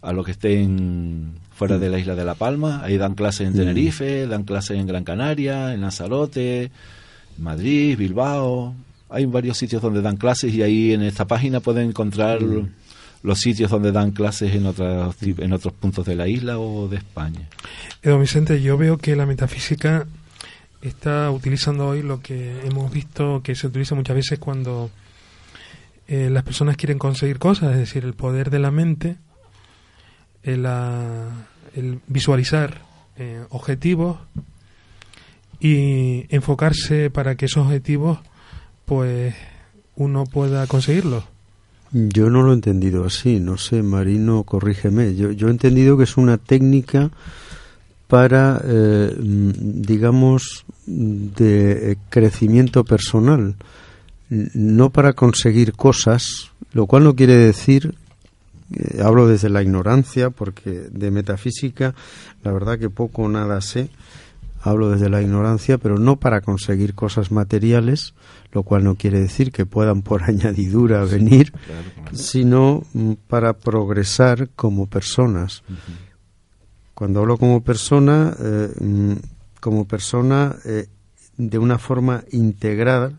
[0.00, 2.82] a los que estén fuera de la isla de La Palma.
[2.82, 6.70] Ahí dan clases en Tenerife, dan clases en Gran Canaria, en Lanzarote,
[7.38, 8.74] Madrid, Bilbao.
[9.10, 12.40] Hay varios sitios donde dan clases y ahí en esta página pueden encontrar
[13.22, 16.88] los sitios donde dan clases en otros, tip- en otros puntos de la isla o
[16.88, 17.48] de España.
[18.02, 20.06] Eh, don Vicente, yo veo que la metafísica
[20.82, 24.90] está utilizando hoy lo que hemos visto que se utiliza muchas veces cuando
[26.08, 29.16] eh, las personas quieren conseguir cosas, es decir, el poder de la mente,
[30.42, 32.82] el, ah, el visualizar
[33.16, 34.18] eh, objetivos
[35.64, 38.18] y enfocarse para que esos objetivos
[38.84, 39.34] pues
[39.96, 41.24] uno pueda conseguirlos.
[41.90, 45.14] Yo no lo he entendido así, no sé, Marino, corrígeme.
[45.14, 47.10] Yo, yo he entendido que es una técnica
[48.06, 53.54] para, eh, digamos, de crecimiento personal,
[54.28, 57.94] no para conseguir cosas, lo cual no quiere decir,
[58.74, 61.94] eh, hablo desde la ignorancia, porque de metafísica
[62.42, 63.88] la verdad que poco o nada sé,
[64.64, 68.14] hablo desde la ignorancia, pero no para conseguir cosas materiales,
[68.52, 72.16] lo cual no quiere decir que puedan por añadidura venir, Claro, claro.
[72.16, 75.62] sino mm, para progresar como personas.
[76.94, 79.12] Cuando hablo como persona, eh, mm,
[79.60, 80.86] como persona eh,
[81.36, 83.12] de una forma integrada,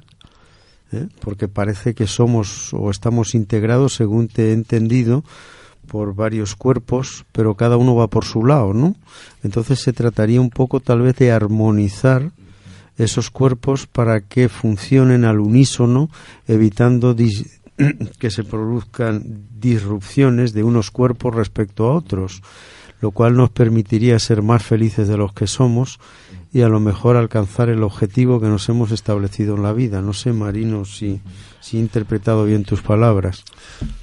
[0.91, 1.07] ¿eh?
[1.21, 5.23] porque parece que somos o estamos integrados, según te he entendido,
[5.95, 8.97] por varios cuerpos, pero cada uno va por su lado, ¿no?
[9.43, 12.33] Entonces se trataría un poco tal vez de armonizar
[12.97, 16.09] esos cuerpos para que funcionen al unísono,
[16.49, 17.15] evitando
[18.19, 22.41] que se produzcan disrupciones de unos cuerpos respecto a otros,
[22.99, 26.01] lo cual nos permitiría ser más felices de los que somos
[26.55, 30.01] y a lo mejor alcanzar el objetivo que nos hemos establecido en la vida.
[30.01, 31.19] No sé, Marino, si,
[31.59, 33.43] si he interpretado bien tus palabras.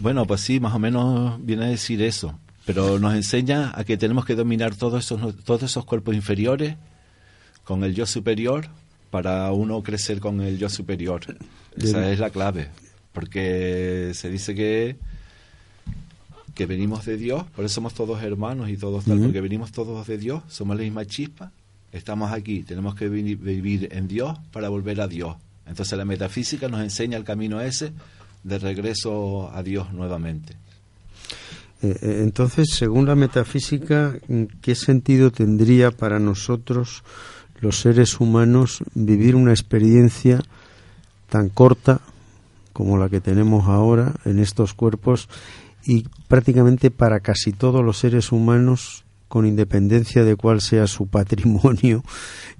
[0.01, 2.39] Bueno, pues sí, más o menos viene a decir eso.
[2.67, 6.77] Pero nos enseña a que tenemos que dominar todos esos, todos esos cuerpos inferiores
[7.65, 8.67] con el yo superior
[9.09, 11.23] para uno crecer con el yo superior.
[11.75, 12.13] Esa Bien.
[12.13, 12.69] es la clave.
[13.15, 14.99] Porque se dice que
[16.55, 20.07] que venimos de Dios, por eso somos todos hermanos y todos tal, porque venimos todos
[20.07, 21.51] de Dios, somos la misma chispa,
[21.93, 25.37] estamos aquí, tenemos que vivir en Dios para volver a Dios.
[25.67, 27.93] Entonces la metafísica nos enseña el camino ese
[28.43, 30.55] de regreso a Dios nuevamente.
[31.83, 34.15] Eh, eh, entonces, según la metafísica,
[34.61, 37.03] ¿qué sentido tendría para nosotros,
[37.61, 40.41] los seres humanos, vivir una experiencia
[41.29, 42.01] tan corta
[42.73, 45.29] como la que tenemos ahora en estos cuerpos
[45.85, 49.02] y prácticamente para casi todos los seres humanos,
[49.33, 52.05] con independencia de cuál sea su patrimonio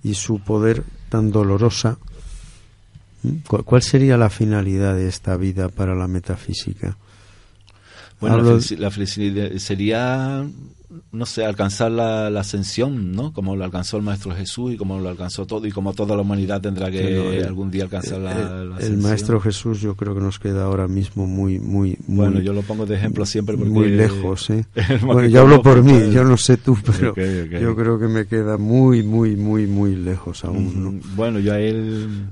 [0.03, 1.99] y su poder tan dolorosa?
[3.47, 6.97] ¿Cu- ¿Cuál sería la finalidad de esta vida para la metafísica?
[8.23, 10.47] Bueno, la Hablo- felici- la felicidad sería,
[11.11, 13.33] no sé, alcanzar la, la ascensión, ¿no?
[13.33, 16.23] Como lo alcanzó el Maestro Jesús y como lo alcanzó todo y como toda la
[16.23, 19.03] humanidad tendrá que Pero el- algún día alcanzar la, el, la el ascensión.
[19.03, 22.63] maestro Jesús yo creo que nos queda ahora mismo muy muy muy, Bueno, yo lo
[22.63, 23.71] pongo de ejemplo siempre porque...
[23.73, 24.65] muy lejos ¿eh?
[24.75, 27.15] el bueno yo hablo por mí yo no sé tú pero
[27.61, 30.93] yo creo que me queda muy muy muy muy lejos aún ¿no?
[30.93, 32.27] Mm, Bueno, yo a él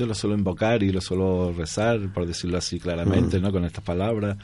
[0.00, 3.38] yo lo suelo invocar y lo suelo rezar, por decirlo así claramente.
[3.38, 3.52] ¿no?
[3.52, 4.38] Con estas palabras.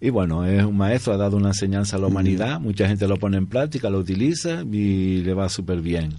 [0.00, 3.18] Y bueno, es un maestro, ha dado una enseñanza a la humanidad, mucha gente lo
[3.18, 6.14] pone en práctica, lo utiliza y le va súper bien.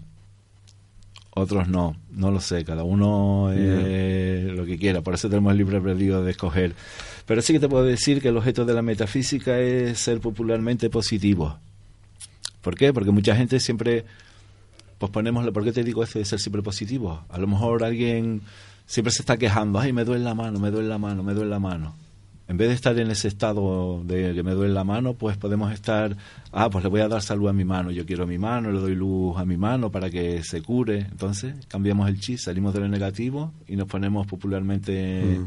[1.32, 5.58] Otros no, no lo sé, cada uno eh, lo que quiera, por eso tenemos el
[5.58, 6.76] libre albedrío de escoger.
[7.26, 10.90] Pero sí que te puedo decir que el objeto de la metafísica es ser popularmente
[10.90, 11.58] positivo.
[12.62, 12.94] ¿Por qué?
[12.94, 14.06] Porque mucha gente siempre
[15.04, 17.26] pues ponemos, ¿por qué te digo esto de ser siempre positivo?
[17.28, 18.42] A lo mejor alguien
[18.86, 21.50] siempre se está quejando, ay, me duele la mano, me duele la mano, me duele
[21.50, 21.94] la mano.
[22.48, 25.74] en vez de estar en ese estado de que me duele la mano, pues podemos
[25.74, 26.16] estar,
[26.54, 28.80] ah, pues le voy a dar salud a mi mano, yo quiero mi mano, le
[28.80, 31.00] doy luz a mi mano para que se cure.
[31.00, 35.38] Entonces cambiamos el chip, salimos de lo negativo y nos ponemos popularmente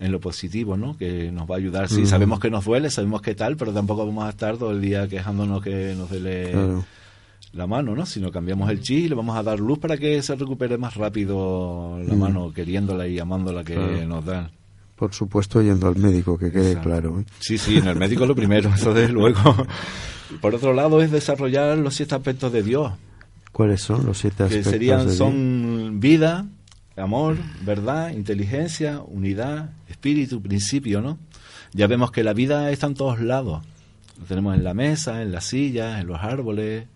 [0.00, 0.96] en lo positivo, ¿no?
[0.96, 1.90] Que nos va a ayudar.
[1.90, 4.80] Sí, sabemos que nos duele, sabemos que tal, pero tampoco vamos a estar todo el
[4.80, 6.84] día quejándonos que nos duele Claro.
[7.52, 8.06] La mano, ¿no?
[8.06, 10.94] Sino cambiamos el chip y le vamos a dar luz para que se recupere más
[10.94, 14.06] rápido la mano, queriéndola y amándola que Claro.
[14.06, 14.50] nos dan.
[14.96, 16.88] Por supuesto, yendo al médico, que quede Exacto.
[16.88, 17.20] claro.
[17.20, 17.24] ¿eh?
[17.40, 19.54] Sí, sí, en el médico lo primero, eso desde luego.
[20.40, 22.92] Por otro lado es desarrollar los siete aspectos de Dios,
[23.52, 25.16] ¿Cuáles son los siete que aspectos serían, de Dios?
[25.16, 26.46] son vida,
[26.96, 27.36] amor,
[27.66, 31.18] verdad, inteligencia, unidad, espíritu, principio, ¿no?
[31.74, 33.62] Ya vemos que la vida está en todos lados.
[34.18, 36.86] Lo tenemos en la mesa, en las sillas, en los árboles,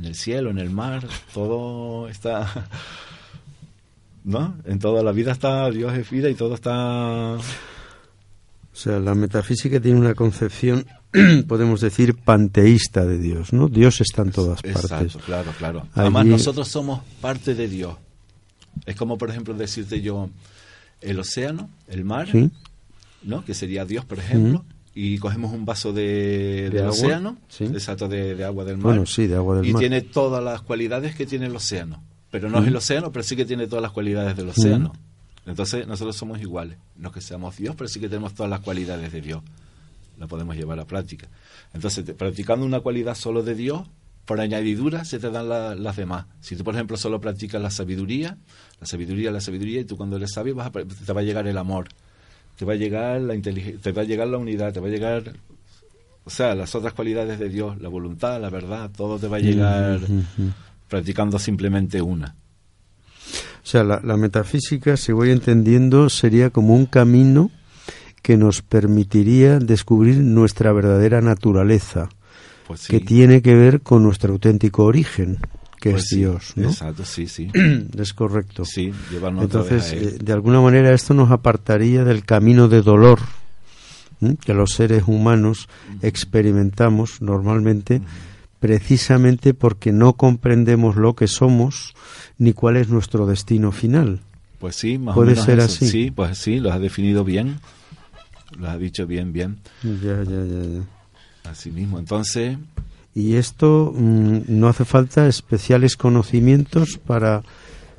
[0.00, 2.66] en el cielo, en el mar, todo está...
[4.24, 4.54] ¿No?
[4.66, 7.36] En toda la vida está, Dios es vida y todo está...
[7.36, 7.40] O
[8.72, 10.86] sea, la metafísica tiene una concepción,
[11.48, 13.68] podemos decir, panteísta de Dios, ¿no?
[13.68, 15.16] Dios está en todas partes.
[15.24, 15.80] Claro, claro.
[15.80, 17.94] Allí- Además, nosotros somos parte de Dios.
[18.86, 20.30] Es como, por ejemplo, decirte yo,
[21.00, 22.50] el océano, el mar, ¿Sí?
[23.22, 23.44] ¿no?
[23.44, 24.64] Que sería Dios, por ejemplo,
[25.14, 26.90] y cogemos un vaso de, ¿De del agua?
[26.90, 27.64] océano, Sí.
[27.64, 28.84] exacto, de, de agua del mar.
[28.84, 29.80] Bueno, sí, de agua del y mar.
[29.80, 32.02] tiene todas las cualidades que tiene el océano.
[32.30, 34.92] Pero no es el océano, pero sí que tiene todas las cualidades del océano.
[35.46, 36.76] Entonces, nosotros somos iguales.
[36.96, 39.42] No que seamos Dios, pero sí que tenemos todas las cualidades de Dios.
[40.18, 41.28] La podemos llevar a práctica.
[41.72, 43.88] Entonces, te- practicando una cualidad solo de Dios,
[44.26, 46.26] por añadidura se te dan la- las demás.
[46.40, 48.36] Si tú, por ejemplo, solo practicas la sabiduría,
[48.80, 51.48] la sabiduría, la sabiduría, y tú cuando eres sabio vas a, te va a llegar
[51.48, 51.88] el amor,
[52.60, 54.90] te va a llegar la inteligencia, te va a llegar la unidad, te va a
[54.90, 55.32] llegar,
[56.24, 59.40] o sea, las otras cualidades de Dios, la voluntad, la verdad, todo te va a
[59.40, 60.00] llegar
[60.86, 62.34] practicando simplemente una.
[63.64, 67.50] O sea, la, la metafísica, si voy entendiendo, sería como un camino
[68.20, 72.10] que nos permitiría descubrir nuestra verdadera naturaleza,
[72.66, 72.90] Pues sí.
[72.90, 75.38] que tiene que ver con nuestro auténtico origen,
[75.80, 76.68] que Pues es sí, Dios, ¿no?
[76.68, 77.48] Exacto, sí, sí.
[77.98, 78.64] Es correcto.
[78.64, 78.92] Sí,
[79.40, 83.18] Entonces, eh, de alguna manera esto nos apartaría del camino de dolor
[84.44, 85.68] que los seres humanos
[86.02, 88.02] experimentamos normalmente
[88.58, 91.94] precisamente porque no comprendemos lo que somos
[92.36, 94.20] ni cuál es nuestro destino final.
[94.58, 95.66] Pues sí, más puede o menos ser eso.
[95.68, 95.88] así.
[95.88, 97.58] Sí, pues sí, lo has definido bien.
[98.58, 99.56] Lo has dicho bien, bien.
[99.82, 101.50] Ya, ya, ya, ya.
[101.50, 101.98] Así mismo.
[101.98, 102.58] Entonces,
[103.14, 107.42] Y esto mm, no hace falta especiales conocimientos para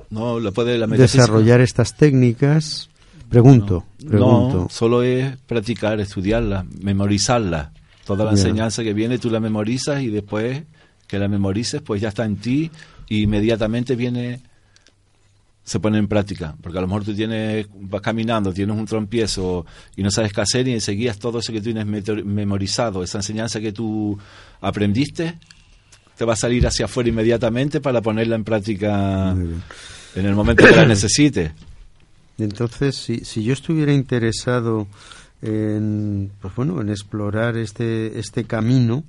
[0.09, 2.89] no lo puede la metafísica- desarrollar estas técnicas.
[3.29, 4.57] Pregunto, pregunto.
[4.63, 7.71] No, solo es practicar, estudiarla, memorizarla.
[8.05, 10.63] Toda la enseñanza que viene tú la memorizas y después
[11.07, 12.71] que la memorices pues ya está en ti
[13.07, 14.41] y inmediatamente viene
[15.63, 19.65] se pone en práctica, porque a lo mejor tú tienes vas caminando, tienes un trompiezo
[19.95, 23.59] y no sabes qué hacer y enseguida todo eso que tienes meto- memorizado, esa enseñanza
[23.59, 24.17] que tú
[24.59, 25.37] aprendiste
[26.17, 30.75] te va a salir hacia afuera inmediatamente para ponerla en práctica en el momento que
[30.75, 31.51] la necesites.
[32.37, 34.87] Entonces, si, si yo estuviera interesado
[35.41, 39.03] en, pues bueno, en explorar este, este camino,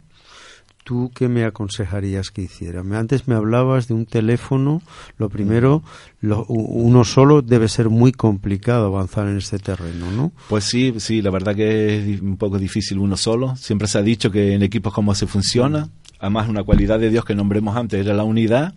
[0.85, 2.81] ¿tú qué me aconsejarías que hiciera?
[2.81, 4.83] Antes me hablabas de un teléfono.
[5.19, 5.83] Lo primero,
[6.21, 10.33] lo- uno solo debe ser muy complicado avanzar en este terreno, ¿no?
[10.49, 13.57] Pues sí, sí, la verdad que es un poco difícil uno solo.
[13.57, 15.89] Siempre se ha dicho que en equipos como se funciona.
[16.19, 18.75] Además, una cualidad de Dios que nombremos antes era la unidad.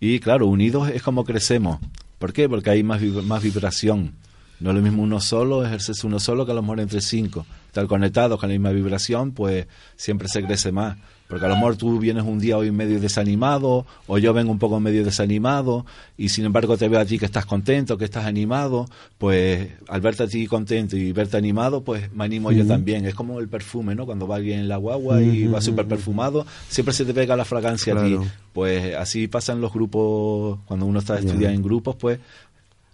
[0.00, 1.78] Y claro, unidos es como crecemos.
[2.18, 2.48] ¿Por qué?
[2.48, 4.12] Porque hay más, más vibración.
[4.60, 7.44] No es lo mismo uno solo, ejercerse uno solo que a lo mejor entre cinco.
[7.66, 10.96] Estar conectados con la misma vibración, pues siempre se crece más.
[11.28, 14.58] Porque a lo mejor tú vienes un día hoy medio desanimado, o yo vengo un
[14.58, 15.84] poco medio desanimado,
[16.16, 18.86] y sin embargo te veo a ti que estás contento, que estás animado,
[19.18, 23.06] pues al verte a ti contento y verte animado, pues me animo yo también.
[23.06, 24.06] Es como el perfume, ¿no?
[24.06, 27.44] Cuando va alguien en la guagua y va súper perfumado, siempre se te pega la
[27.44, 28.16] fragancia a ti.
[28.52, 32.18] Pues así pasan los grupos, cuando uno está estudiando en grupos, pues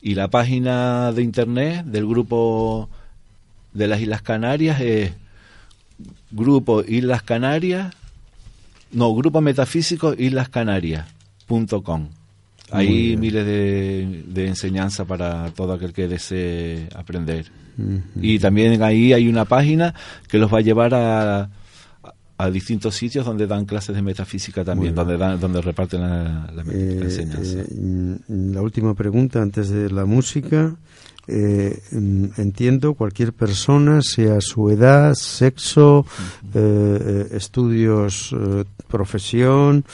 [0.00, 2.88] Y la página de internet del grupo
[3.72, 5.12] de las Islas Canarias es
[6.30, 7.94] Grupo Islas Canarias,
[8.92, 12.08] no, Grupo Metafísico Islas Canarias.com.
[12.70, 17.46] Hay miles de, de enseñanza para todo aquel que desee aprender.
[18.20, 19.94] Y también ahí hay una página
[20.28, 21.50] que los va a llevar a,
[22.38, 26.62] a distintos sitios donde dan clases de metafísica también, donde dan, donde reparten la, la,
[26.64, 27.58] met- la Eh, enseñanza.
[27.60, 30.74] eh, la última pregunta antes de la música.
[31.26, 31.82] Eh,
[32.36, 36.04] entiendo cualquier persona, sea su edad, sexo,
[36.52, 39.84] eh, estudios, eh, profesión,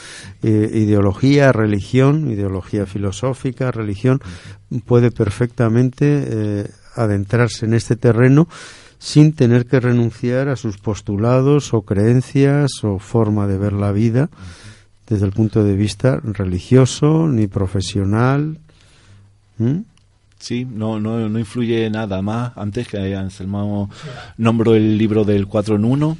[0.42, 4.20] eh, ideología, religión, ideología filosófica, religión,
[4.84, 8.48] puede perfectamente adentrarse en este terreno
[8.98, 14.28] sin tener que renunciar a sus postulados o creencias o forma de ver la vida
[15.08, 18.58] desde el punto de vista religioso ni profesional.
[19.58, 19.78] ¿Mm?
[20.40, 22.52] Sí, no, no, no influye nada más.
[22.56, 23.90] Antes que Anselmo
[24.38, 26.18] nombró el libro del 4 en 1,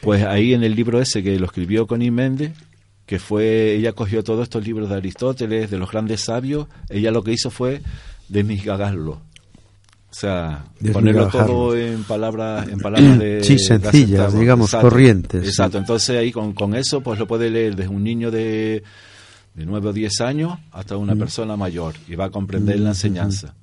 [0.00, 2.52] pues ahí en el libro ese que lo escribió Connie Méndez,
[3.04, 7.24] que fue, ella cogió todos estos libros de Aristóteles, de los grandes sabios, ella lo
[7.24, 7.82] que hizo fue
[8.28, 9.20] desmigagarlo.
[10.10, 15.48] O sea, ponerlo todo en palabras, en palabras de Sí, sencillas, digamos, corrientes, sí.
[15.48, 15.78] Exacto.
[15.78, 18.82] Entonces ahí con, con eso pues lo puede leer desde un niño de,
[19.58, 21.18] de 9 o 10 años hasta una Mm.
[21.18, 23.54] persona mayor y va a comprender la enseñanza.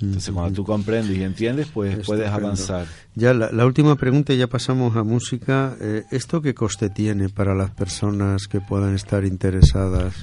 [0.00, 2.46] Entonces cuando tú comprendes y entiendes pues puedes Estupendo.
[2.46, 2.86] avanzar.
[3.14, 5.76] Ya la, la última pregunta, ya pasamos a música.
[5.80, 10.14] Eh, ¿Esto qué coste tiene para las personas que puedan estar interesadas?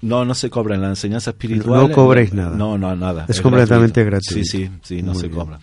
[0.00, 1.88] No, no se cobra en la enseñanza espiritual.
[1.88, 2.56] No cobréis nada.
[2.56, 3.26] No, no, nada.
[3.28, 4.34] Es completamente gratuito.
[4.34, 5.38] Sí, sí, sí, no Muy se bien.
[5.38, 5.60] cobra.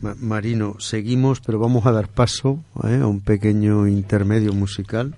[0.00, 3.00] Ma- Marino, seguimos, pero vamos a dar paso ¿eh?
[3.02, 5.14] a un pequeño intermedio musical.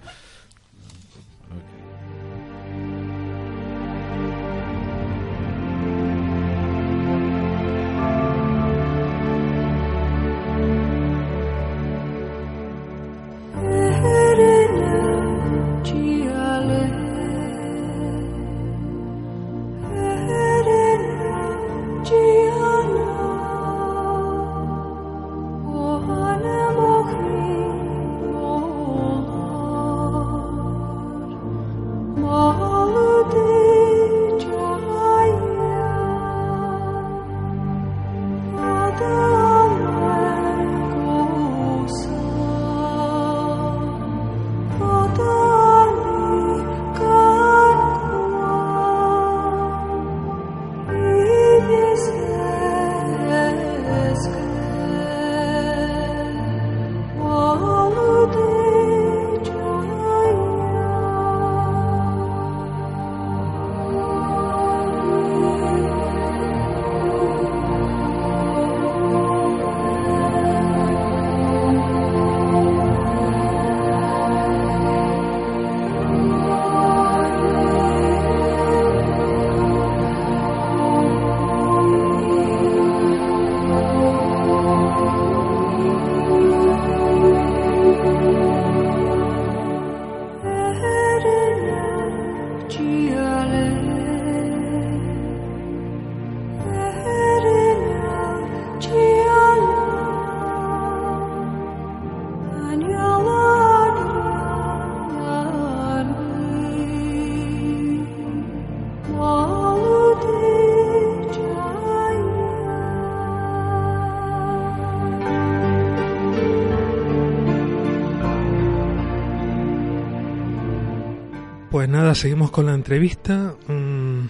[122.17, 123.55] Seguimos con la entrevista.
[123.69, 124.29] Mm,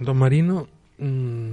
[0.00, 0.66] don Marino,
[0.98, 1.52] mm,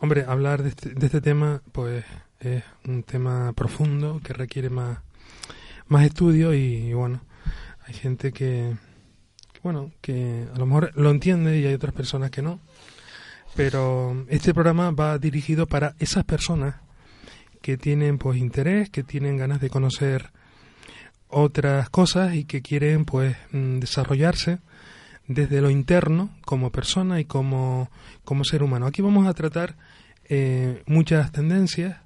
[0.00, 2.04] hombre, hablar de este, de este tema, pues
[2.38, 4.98] es un tema profundo que requiere más,
[5.88, 7.22] más estudio y, y bueno,
[7.86, 8.76] hay gente que,
[9.54, 12.60] que, bueno, que a lo mejor lo entiende y hay otras personas que no.
[13.56, 16.76] Pero este programa va dirigido para esas personas
[17.62, 20.30] que tienen pues interés, que tienen ganas de conocer
[21.28, 24.58] otras cosas y que quieren pues mm, desarrollarse
[25.26, 27.90] desde lo interno como persona y como,
[28.24, 28.86] como ser humano.
[28.86, 29.76] Aquí vamos a tratar
[30.28, 31.98] eh, muchas tendencias,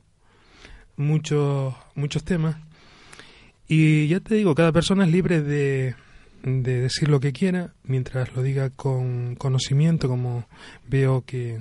[0.97, 2.57] muchos, muchos temas
[3.69, 5.95] y ya te digo, cada persona es libre de,
[6.43, 10.47] de decir lo que quiera mientras lo diga con conocimiento como
[10.89, 11.61] veo que,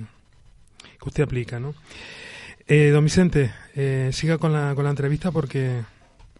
[0.78, 1.74] que usted aplica, ¿no?
[2.66, 5.82] Eh, don Vicente, eh, siga con la, con la entrevista porque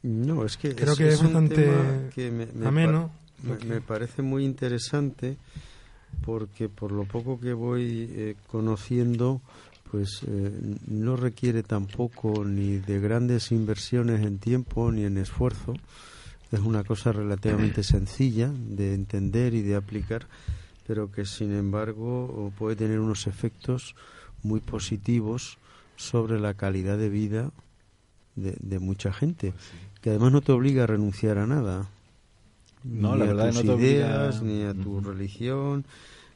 [0.03, 1.71] No, es que Creo es, que es bastante
[2.15, 3.11] que me, me ameno,
[3.43, 5.37] me, parece muy interesante
[6.25, 9.41] porque por lo poco que voy eh, conociendo,
[9.91, 10.51] pues eh,
[10.87, 15.75] no requiere tampoco ni de grandes inversiones en tiempo ni en esfuerzo.
[16.51, 20.27] Es una cosa relativamente sencilla de entender y de aplicar,
[20.87, 23.95] pero que sin embargo puede tener unos efectos
[24.43, 25.59] muy positivos
[25.97, 27.51] sobre la calidad de vida
[28.37, 29.53] de, de mucha gente
[30.01, 31.89] que además no te obliga a renunciar a nada.
[32.89, 35.85] No, ni la a tus no ideas, ni a tu religión,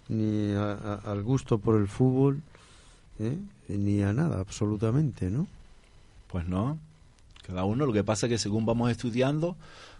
[0.08, 2.42] ni a- a- al gusto por el fútbol,
[3.18, 3.36] ¿eh?
[3.68, 5.46] ni a nada, absolutamente, ¿no?
[6.28, 6.78] Pues no.
[7.46, 9.56] Cada uno, lo que pasa es que según vamos estudiando,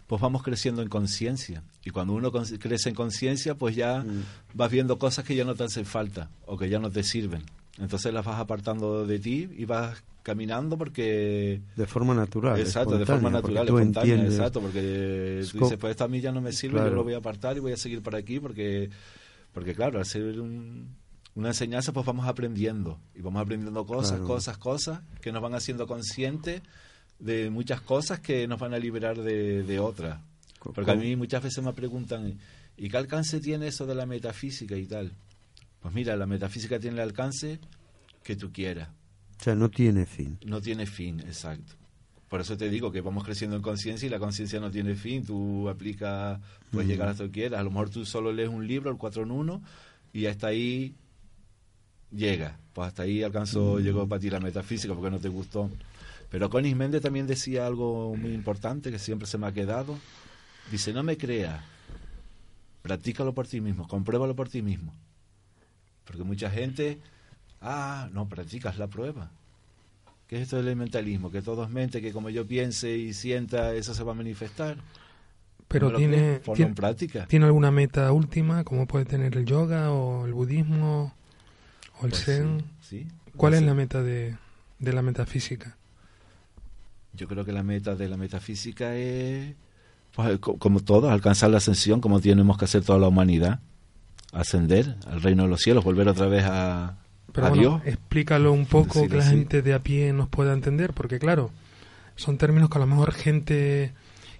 [0.07, 1.63] pues vamos creciendo en conciencia.
[1.85, 4.23] Y cuando uno crece en conciencia, pues ya Mm.
[4.55, 7.43] vas viendo cosas que ya no te hacen falta o que ya no te sirven.
[7.79, 11.61] Entonces las vas apartando de ti y vas caminando porque...
[11.77, 12.59] De forma natural.
[12.61, 14.39] exacto, de forma natural, tú espontánea, entiendes.
[14.39, 16.91] exacto, porque tú dices, pues esto a mí ya no me sirve, Claro.
[16.91, 18.91] yo lo voy a apartar y voy a seguir por aquí porque,
[19.53, 20.95] porque claro, al ser un-
[21.35, 24.27] una enseñanza, pues vamos aprendiendo y vamos aprendiendo cosas, Claro.
[24.27, 26.63] cosas, cosas que nos van haciendo conscientes
[27.19, 30.21] de muchas cosas que nos van a liberar de, de otras.
[30.63, 32.39] Porque a co- mí muchas veces me preguntan,
[32.77, 35.13] ¿y qué alcance tiene eso de la metafísica y tal?
[35.81, 37.59] Pues mira, la metafísica tiene el alcance
[38.23, 38.89] que tú quieras.
[39.43, 40.39] O sea, no tiene fin.
[40.47, 41.75] No tiene fin, exacto.
[42.29, 45.27] Por eso te digo que vamos creciendo en conciencia y la conciencia no tiene fin.
[45.27, 46.39] Tú aplicas,
[46.71, 47.59] puedes llegar hasta donde quieras.
[47.59, 49.63] A lo mejor tú solo lees un libro, el 4 en 1,
[50.13, 50.95] y hasta ahí
[52.13, 52.57] llega.
[52.73, 55.69] Pues hasta ahí alcanzó, llegó para ti la metafísica porque no te gustó.
[56.31, 59.99] Pero Conis Méndez también decía algo muy importante que siempre se me ha quedado.
[60.71, 61.65] Dice, no me creas,
[62.83, 64.95] practícalo por ti mismo, compruébalo por ti mismo.
[66.05, 67.01] Porque mucha gente,
[67.63, 69.31] ah, no, practicas la prueba.
[70.27, 71.31] ¿Qué es esto del mentalismo?
[71.31, 74.77] Que todo es mente, que como yo piense y sienta, eso se va a manifestar.
[75.69, 77.27] Pero ¿No me lo tiene, tiene, en práctica.
[77.27, 81.15] ¿tiene alguna meta última, como puede tener el yoga o el budismo
[82.01, 82.65] o el Pues zen?
[82.89, 83.07] sí, sí.
[83.37, 84.37] ¿Cuál No es la meta de,
[84.79, 85.77] de la metafísica?
[87.15, 89.55] Yo creo que la meta de la metafísica es,
[90.15, 93.61] pues, co- como todo, alcanzar la ascensión, como tenemos que hacer toda la humanidad.
[94.33, 96.97] Ascender al reino de los cielos, volver otra vez a,
[97.33, 99.31] Pero bueno, explícalo un poco Decirlo que la así.
[99.37, 101.51] gente de a pie nos pueda entender, porque claro,
[102.17, 103.93] son términos que a lo mejor gente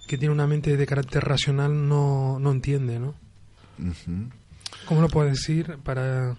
[0.07, 3.15] que tiene una mente de carácter racional no, no entiende, ¿no?
[3.79, 4.29] Ujú.
[4.85, 6.35] ¿Cómo lo puedes decir para,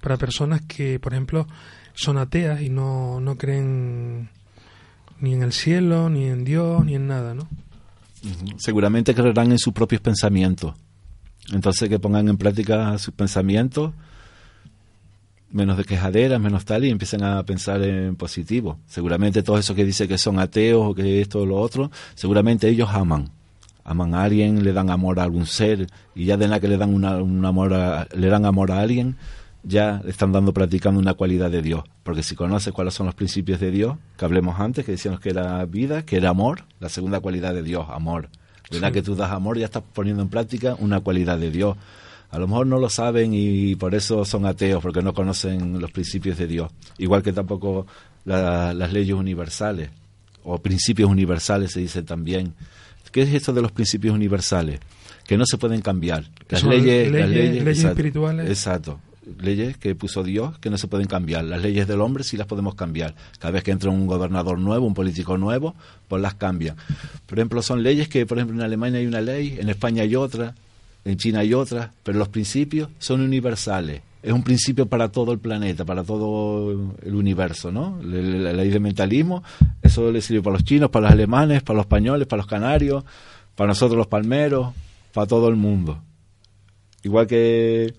[0.00, 1.46] para personas que, por ejemplo,
[1.94, 4.28] son ateas y no, no creen
[5.18, 7.48] ni en el cielo, ni en Dios, ni en nada, ¿no?
[8.22, 8.58] Ujú.
[8.58, 10.74] Seguramente creerán en sus propios pensamientos.
[11.52, 13.92] Entonces que pongan en práctica sus pensamientos,
[15.50, 18.78] menos de quejaderas, menos tal, y empiecen a pensar en positivo.
[18.86, 22.68] Seguramente todos esos que dicen que son ateos o que esto o lo otro, seguramente
[22.68, 23.30] ellos aman.
[23.84, 26.76] Aman a alguien, le dan amor a algún ser, y ya de la que le
[26.76, 29.16] dan una, un amor a, le dan amor a alguien,
[29.62, 31.84] ya le están dando practicando una cualidad de Dios.
[32.02, 35.30] Porque si conoces cuáles son los principios de Dios, que hablemos antes, que decíamos que
[35.30, 38.28] era vida, que era amor, la segunda cualidad de Dios, amor.
[38.70, 38.94] De la Sí.
[38.94, 41.76] que tú das amor, ya estás poniendo en práctica una cualidad de Dios.
[42.30, 45.90] A lo mejor no lo saben y por eso son ateos, porque no conocen los
[45.90, 46.70] principios de Dios.
[46.98, 47.86] Igual que tampoco
[48.24, 49.90] la- las leyes universales,
[50.44, 52.54] o principios universales se dice también.
[53.12, 54.78] ¿Qué es esto de los principios universales?
[55.26, 56.24] Que no se pueden cambiar.
[56.48, 58.48] Las leyes, las leyes- leyes, leyes exacto, espirituales.
[58.48, 59.00] Exacto.
[59.40, 61.44] Leyes que puso Dios que no se pueden cambiar.
[61.44, 63.14] Las leyes del hombre sí las podemos cambiar.
[63.38, 65.74] Cada vez que entra un gobernador nuevo, un político nuevo,
[66.08, 66.76] pues las cambian.
[67.26, 70.16] Por ejemplo, son leyes que, por ejemplo, en Alemania hay una ley, en España hay
[70.16, 70.54] otra,
[71.04, 74.02] en China hay otra, pero los principios son universales.
[74.22, 76.70] Es un principio para todo el planeta, para todo
[77.02, 77.98] el universo, ¿no?
[78.02, 79.42] La, la- la ley de mentalismo,
[79.80, 83.02] eso le sirve para los chinos, para los alemanes, para los españoles, para los canarios,
[83.56, 84.74] para nosotros los palmeros,
[85.14, 86.02] para todo el mundo.
[87.02, 87.94] Igual que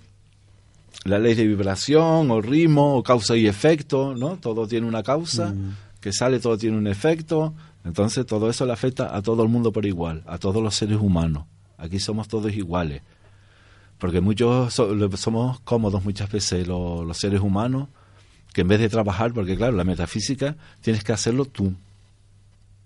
[1.05, 4.37] la ley de vibración o ritmo o causa y efecto, ¿no?
[4.37, 5.55] Todo tiene una causa,
[5.99, 9.71] que sale todo tiene un efecto, entonces todo eso le afecta a todo el mundo
[9.71, 11.45] por igual, a todos los seres humanos.
[11.81, 13.01] Aquí somos todos iguales.
[13.97, 17.87] Porque muchos so- somos cómodos muchas veces los, los seres humanos,
[18.53, 21.73] que en vez de trabajar, porque claro, la metafísica tienes que hacerlo tú.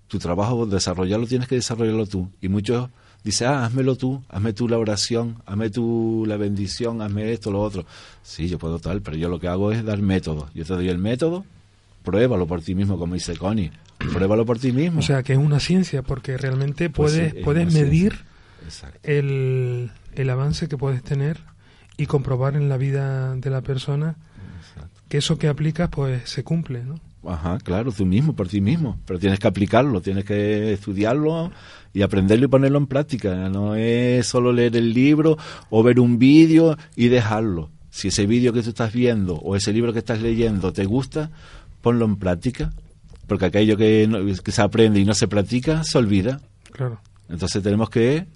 [0.07, 2.29] Tu trabajo, desarrollarlo, tienes que desarrollarlo tú.
[2.41, 2.89] Y muchos
[3.23, 7.61] dicen, ah, házmelo tú, hazme tú la oración, hazme tú la bendición, hazme esto, lo
[7.61, 7.85] otro.
[8.21, 10.51] Sí, yo puedo tal, pero yo lo que hago es dar métodos.
[10.53, 11.43] Yo te doy el método,
[12.03, 13.71] pruébalo por ti mismo, como dice Connie.
[13.97, 14.99] Pruébalo por ti mismo.
[14.99, 17.91] O sea, que es una ciencia, porque realmente Pues sí, puedes, es puedes ciencia.
[19.03, 21.39] El, el avance que puedes tener
[21.97, 24.15] y comprobar en la vida de la persona
[25.07, 26.99] que eso que aplicas pues se cumple, ¿no?
[27.27, 28.99] Ajá, claro, tú mismo, por ti mismo.
[29.05, 31.51] Pero tienes que aplicarlo, tienes que estudiarlo
[31.93, 33.49] y aprenderlo y ponerlo en práctica.
[33.49, 35.37] No es solo leer el libro
[35.69, 37.69] o ver un vídeo y dejarlo.
[37.89, 41.31] Si ese vídeo que tú estás viendo o ese libro que estás leyendo te gusta,
[41.81, 42.73] ponlo en práctica.
[43.27, 46.41] Porque aquello que, no- que se aprende y no se practica, se olvida.
[46.71, 46.99] Claro.
[47.29, 48.27] Entonces tenemos que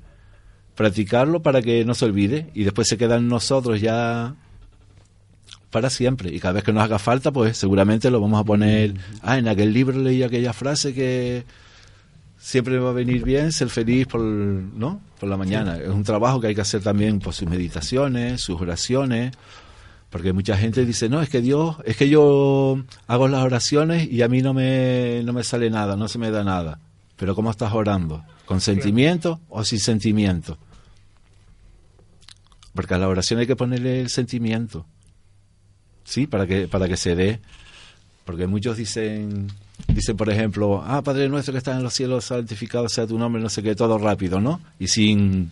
[0.79, 4.33] practicarlo para que no se olvide y después se queda en nosotros ya
[5.71, 6.33] para siempre.
[6.33, 8.93] Y cada vez que nos haga falta, pues seguramente lo vamos a poner.
[9.21, 11.43] Ah, en aquel libro leí aquella frase que
[12.37, 15.01] siempre va a venir bien ser feliz por, ¿no?
[15.19, 15.75] por la mañana.
[15.75, 19.33] Es un trabajo que hay que hacer también por sus meditaciones, sus oraciones,
[20.09, 24.21] porque mucha gente dice, no, es que Dios, es que yo hago las oraciones y
[24.21, 26.79] a mí no me, no me sale nada, no se me da nada.
[27.17, 28.23] Pero ¿cómo estás orando?
[28.45, 30.57] ¿Con sentimiento o sin sentimiento?
[32.79, 34.85] Porque a la oración hay que ponerle el sentimiento.
[36.05, 37.41] Sí, para que, para que se dé.
[38.23, 39.47] Porque muchos dicen,
[39.89, 43.41] dicen por ejemplo, ah, Padre nuestro que estás en los cielos, santificado sea tu nombre,
[43.41, 44.61] no sé qué, todo rápido, ¿no?
[44.79, 45.51] Y sin,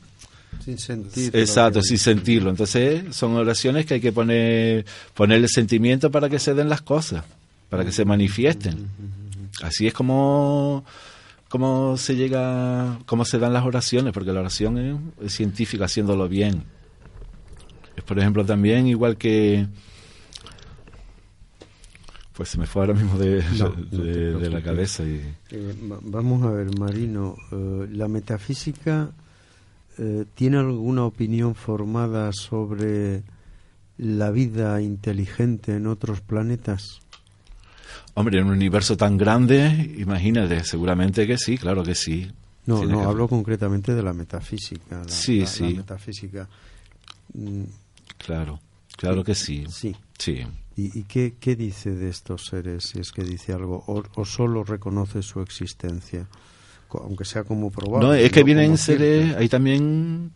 [0.64, 1.36] Sin sentir.
[1.36, 2.50] exacto, sin sentirlo.
[2.50, 7.26] Entonces son oraciones que hay que poner, ponerle sentimiento para que se den las cosas,
[7.68, 8.88] para que se manifiesten.
[9.62, 10.86] Así es como,
[11.50, 16.30] como se llega, cómo se dan las oraciones, porque la oración es, es científica haciéndolo
[16.30, 16.77] bien.
[17.98, 19.68] Es por ejemplo también igual que
[22.34, 24.04] pues se me fue ahora mismo de, No, no
[24.40, 29.10] de- la cabeza y Eh, va- vamos a ver, Marino, eh, ¿la metafísica
[29.98, 33.24] eh, tiene alguna opinión formada sobre
[33.98, 37.00] la vida inteligente en otros planetas?
[38.14, 42.32] hombre en un universo tan grande imagínate seguramente que sí claro que sí
[42.68, 44.98] No, Tiene no, que- hablo concretamente de la metafísica.
[45.04, 45.74] La, Sí, la- la sí.
[45.76, 46.48] metafísica.
[47.34, 47.64] Mm,
[48.18, 48.60] claro
[48.96, 49.96] claro que sí Sí.
[50.18, 50.46] sí
[50.76, 54.26] ¿Y, y qué, qué dice de estos seres, si es que dice algo, o, o
[54.26, 56.28] solo reconoce su existencia,
[56.92, 58.08] aunque sea como probable?
[58.08, 60.32] no es que no vienen seres ahí también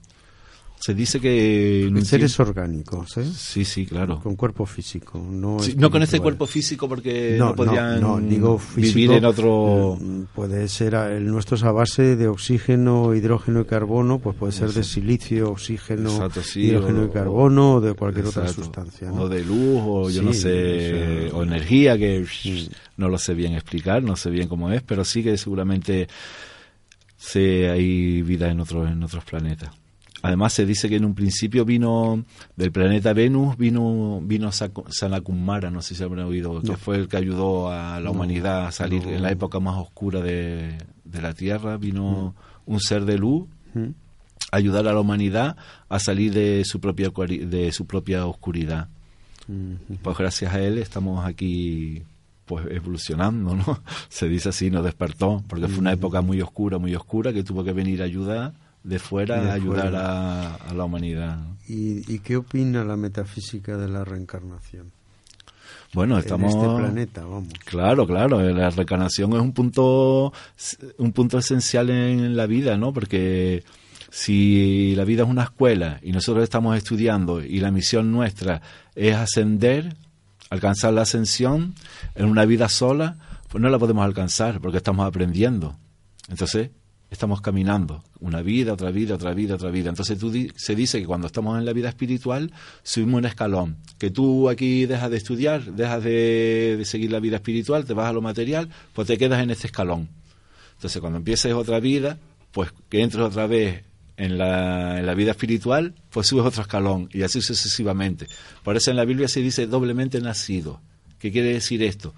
[0.83, 3.23] se dice que en Seres tiempo- orgánicos, ¿eh?
[3.23, 7.53] sí sí claro Con cuerpo físico, no Sí, no con este cuerpo físico porque no,
[7.99, 12.15] no, digo físico, vivir en otro mm, puede ser a- el nuestro es a base
[12.15, 17.05] de oxígeno hidrógeno y carbono pues puede ser de silicio oxígeno Exacto, sí, hidrógeno o-
[17.05, 19.11] y carbono o de cualquier otra sustancia.
[19.13, 22.25] O de luz, o yo Sí, no sé, o energía, que
[22.97, 26.07] no lo sé bien explicar, no sé bien cómo es, pero sí que seguramente
[27.17, 29.69] se hay vida en otros, en otros planetas.
[30.23, 32.23] Además se dice que en un principio vino
[32.55, 37.17] del planeta Venus, vino vino Sanakumara, no sé si habrán oído, que fue el que
[37.17, 39.11] ayudó a la humanidad a salir no.
[39.11, 43.89] en la época más oscura de, de la Tierra, vino un ser de luz ¿Mm?
[44.51, 45.55] ayudar a la humanidad
[45.89, 48.89] a salir de su propia de su propia oscuridad.
[49.47, 52.03] Mm, Pues gracias a él estamos aquí
[52.45, 53.79] pues evolucionando, ¿no?
[54.09, 57.63] Se dice así, nos despertó, porque fue una época muy oscura, muy oscura, que tuvo
[57.63, 58.53] que venir a ayudar
[58.83, 60.45] de fuera De a ayudar fuera.
[60.47, 61.39] a, a la humanidad.
[61.67, 64.91] ¿Y, y qué opina la metafísica de la reencarnación?
[65.93, 67.49] Bueno, estamos En este planeta, vamos.
[67.65, 70.31] Claro, claro, la reencarnación es un punto
[70.97, 72.93] un punto esencial en la vida, ¿no?
[72.93, 73.63] Porque
[74.09, 78.61] si la vida es una escuela y nosotros estamos estudiando y la misión nuestra
[78.95, 79.95] es ascender,
[80.49, 81.75] alcanzar la ascensión
[82.15, 83.17] en una vida sola,
[83.49, 85.77] pues no la podemos alcanzar porque estamos aprendiendo.
[86.29, 86.71] Entonces,
[87.11, 89.89] estamos caminando una vida, otra vida, otra vida, otra vida.
[89.89, 92.51] Entonces tú di- se dice que cuando estamos en la vida espiritual
[92.81, 97.35] subimos un escalón, que tú aquí dejas de estudiar, dejas de, de seguir la vida
[97.35, 100.07] espiritual, te vas a lo material, pues te quedas en este escalón.
[100.75, 102.17] Entonces cuando empieces otra vida,
[102.51, 103.83] pues que entres otra vez
[104.17, 108.27] en la, en la vida espiritual, pues subes otro escalón y así sucesivamente.
[108.63, 110.79] Por eso en la Biblia se dice doblemente nacido.
[111.19, 112.13] ¿Qué quiere decir esto?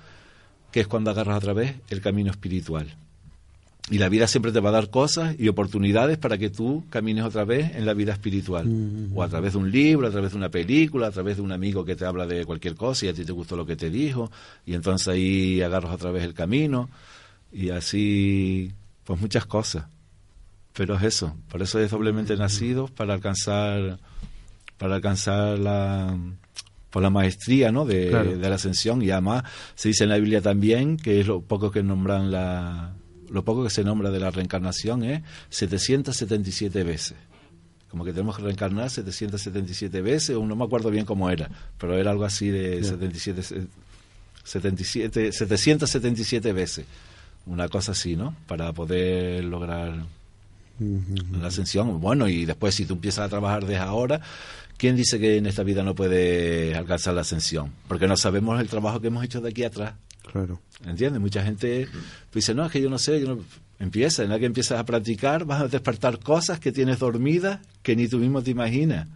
[0.71, 2.95] Que es cuando agarras otra vez el camino espiritual.
[3.89, 7.25] Y la vida siempre te va a dar cosas y oportunidades para que tú camines
[7.25, 8.65] otra vez en la vida espiritual.
[9.13, 11.51] O a través de un libro, a través de una película, a través de un
[11.51, 13.89] amigo que te habla de cualquier cosa y a ti te gustó lo que te
[13.89, 14.31] dijo.
[14.65, 16.89] Y entonces ahí agarras otra vez el camino.
[17.51, 18.71] Y así,
[19.03, 19.86] pues muchas cosas.
[20.71, 21.36] Pero es eso.
[21.49, 23.99] Por eso es doblemente nacidos para alcanzar,
[24.77, 26.17] para alcanzar la,
[26.89, 27.84] por la maestría ¿no?
[27.86, 28.38] de, Claro.
[28.38, 29.01] de la ascensión.
[29.01, 29.43] Y además
[29.75, 32.93] se dice en la Biblia también que es lo poco que nombran la,
[33.30, 37.17] lo poco que se nombra de la reencarnación es 777 veces.
[37.89, 41.97] Como que tenemos que reencarnar 777 veces, o no me acuerdo bien cómo era, pero
[41.97, 42.89] era algo así de Ya.
[42.89, 43.67] 77, eh,
[44.43, 46.86] 77, 777 veces.
[47.45, 48.36] Una cosa así, ¿no?
[48.47, 50.05] Para poder lograr
[50.80, 51.99] la ascensión.
[52.01, 54.21] Bueno, y después si tú empiezas a trabajar desde ahora,
[54.78, 57.71] ¿quién dice que en esta vida no puede alcanzar la ascensión?
[57.88, 59.93] Porque no sabemos el trabajo que hemos hecho de aquí atrás.
[60.34, 60.59] Claro.
[60.84, 61.21] ¿Entiendes?
[61.21, 61.88] Mucha gente
[62.34, 63.43] dice, no, es que yo no sé, yo no...
[63.79, 67.95] Empieza, en la que empiezas a practicar, vas a despertar cosas que tienes dormidas que
[67.95, 69.07] ni tú mismo te imaginas.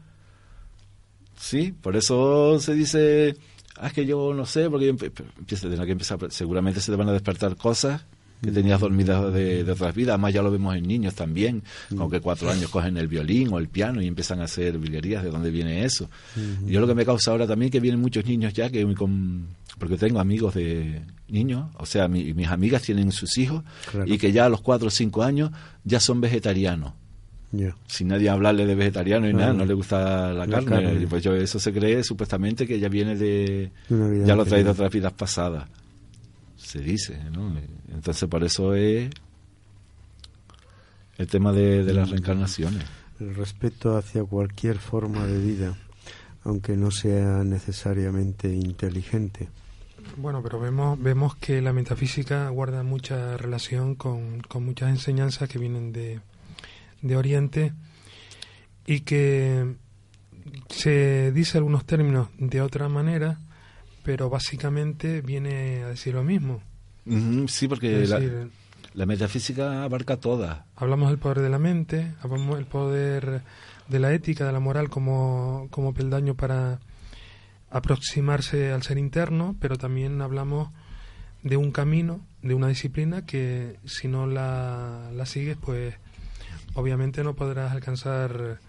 [1.40, 3.36] Sí, por eso se dice,
[3.78, 6.92] ah, es que yo no sé, porque yo empieza, en la que empieza, seguramente se
[6.92, 8.06] te van a despertar cosas
[8.44, 11.64] que tenías dormidas de, de otras vidas, además ya lo vemos en niños también,
[11.96, 15.24] con que cuatro años cogen el violín o el piano y empiezan a hacer virguerías,
[15.24, 16.10] ¿de dónde viene eso?
[16.66, 19.48] Yo lo que me causa ahora también que vienen muchos niños ya que con
[19.80, 24.12] porque tengo amigos de niños, o sea, mi- mis amigas tienen sus hijos Claro.
[24.12, 25.52] y que ya a los cuatro o cinco años
[25.84, 26.94] ya son vegetarianos.
[27.88, 30.70] Sin nadie hablarle de vegetariano y Ah, nada, no le gusta la, la carne.
[30.84, 31.08] carne.
[31.08, 33.72] Pues yo, eso se cree supuestamente que ya viene de...
[34.26, 35.68] Ya lo trae de otras vidas pasadas.
[36.58, 37.54] Se dice, ¿no?
[37.94, 39.10] Entonces por eso es
[41.18, 42.84] el tema de, de las reencarnaciones.
[43.20, 45.76] El respeto hacia cualquier forma de vida,
[46.44, 49.50] aunque no sea necesariamente inteligente.
[50.16, 55.60] Bueno, pero vemos, vemos que la metafísica guarda mucha relación con, con muchas enseñanzas que
[55.60, 56.22] vienen de,
[57.02, 57.74] de Oriente
[58.86, 59.76] y que
[60.70, 63.40] se dice algunos términos de otra manera,
[64.04, 66.62] pero básicamente viene a decir lo mismo.
[67.48, 68.06] Sí, porque
[68.94, 70.60] la, metafísica abarca todas.
[70.76, 73.42] hablamos del poder de la mente, hablamos del poder
[73.88, 76.80] de la ética, de la moral como, como peldaño para
[77.70, 80.70] aproximarse al ser interno, pero también hablamos
[81.44, 85.96] de un camino, de una disciplina que si no la, la sigues, pues
[86.74, 88.60] obviamente no podrás alcanzar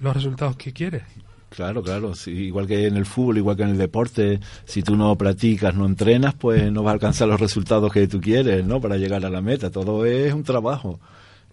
[0.00, 1.02] los resultados que quieres.
[1.48, 2.12] Claro, claro.
[2.26, 5.86] igual que en el fútbol, igual que en el deporte, si tú no practicas, no
[5.86, 8.80] entrenas, pues no vas a alcanzar los resultados que tú quieres, ¿no?
[8.80, 9.70] Para llegar a la meta.
[9.70, 11.00] Todo es un trabajo.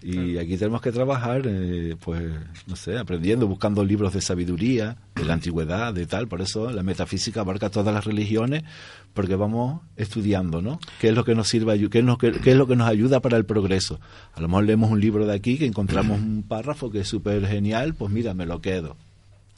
[0.03, 2.21] Y aquí tenemos que trabajar, eh, pues,
[2.67, 6.27] no sé, aprendiendo, buscando libros de sabiduría, de la antigüedad, de tal.
[6.27, 8.63] Por eso la metafísica abarca todas las religiones,
[9.13, 10.79] porque vamos estudiando, ¿no?
[10.99, 12.89] ¿Qué es lo que nos sirve, qué es lo que, qué es lo que nos
[12.89, 14.01] ayuda para el progreso?
[14.33, 17.47] A lo mejor leemos un libro de aquí que encontramos un párrafo que es súper
[17.47, 18.97] genial, pues mira, me lo quedo.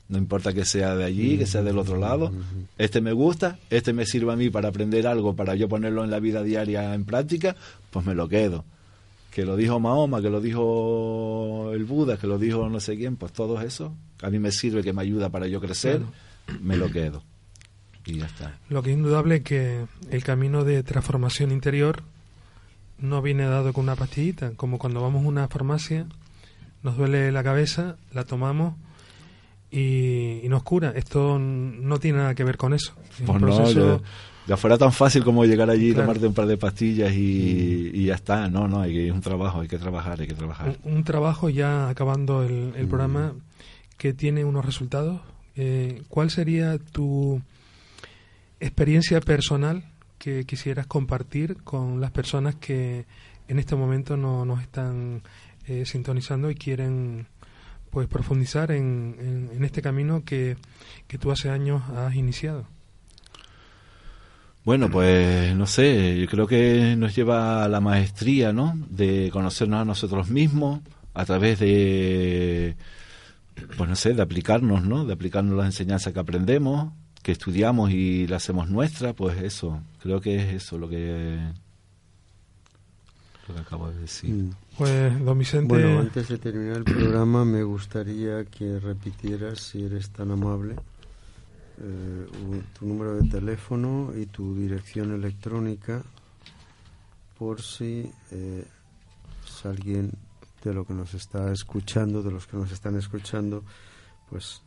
[0.08, 2.32] No importa que sea de allí, que sea del otro lado.
[2.78, 6.12] Este me gusta, este me sirve a mí para aprender algo, para yo ponerlo en
[6.12, 7.56] la vida diaria en práctica,
[7.90, 8.64] pues me lo quedo.
[9.36, 13.18] Que lo dijo Mahoma, que lo dijo el Buda, que lo dijo no sé quién,
[13.18, 16.02] pues todo eso, a mí me sirve, que me ayuda para yo crecer,
[16.62, 17.22] me lo quedo.
[18.06, 18.58] Y ya está.
[18.70, 22.04] Lo que es indudable es que el camino de transformación interior
[22.98, 26.06] no viene dado con una pastillita, como cuando vamos a una farmacia,
[26.82, 28.76] nos duele la cabeza, la tomamos
[29.70, 30.94] y, y nos cura.
[30.96, 32.94] Esto no tiene nada que ver con eso.
[33.12, 34.04] Es un Pues no, proceso- ya,
[34.48, 36.08] ya fuera tan fácil como llegar allí y Claro.
[36.08, 38.48] tomarte un par de pastillas y, y ya está.
[38.50, 40.78] No, no, hay que, es un trabajo, hay que trabajar, hay que trabajar.
[40.84, 43.34] un, un trabajo ya acabando el, el programa
[43.98, 45.22] que tiene unos resultados.
[45.56, 47.42] Eh, ¿Cuál sería tu
[48.60, 49.84] experiencia personal
[50.18, 53.06] que quisieras compartir con las personas que
[53.48, 55.22] en este momento no nos están
[55.68, 57.28] eh, sintonizando y quieren
[57.90, 60.58] pues profundizar en, en- en este camino que,
[61.08, 62.68] que tú hace años has iniciado?
[64.66, 68.74] Bueno, pues no sé, yo creo que nos lleva a la maestría, ¿no?
[68.90, 70.82] De conocernos a nosotros mismos
[71.14, 72.76] a través de,
[73.78, 75.06] pues no sé, de aplicarnos, ¿no?
[75.06, 76.92] De aplicarnos las enseñanzas que aprendemos,
[77.22, 81.38] que estudiamos y las hacemos nuestras, pues eso, creo que es eso lo que,
[83.48, 84.32] lo que acabo de decir.
[84.32, 84.52] Mm.
[84.80, 90.10] Pues, don Vicente, Bueno, antes de terminar el programa, me gustaría que repitieras, si eres
[90.10, 90.76] tan amable,
[91.78, 96.04] eh, tu número de teléfono y tu dirección electrónica,
[97.38, 98.66] por si eh,
[99.46, 100.12] si alguien
[100.64, 103.64] de lo que nos está escuchando, de los que nos están escuchando,
[104.30, 104.62] pues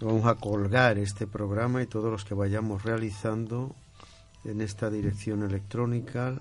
[0.00, 3.74] vamos a colgar este programa y todos los que vayamos realizando
[4.44, 6.34] en esta dirección electrónica,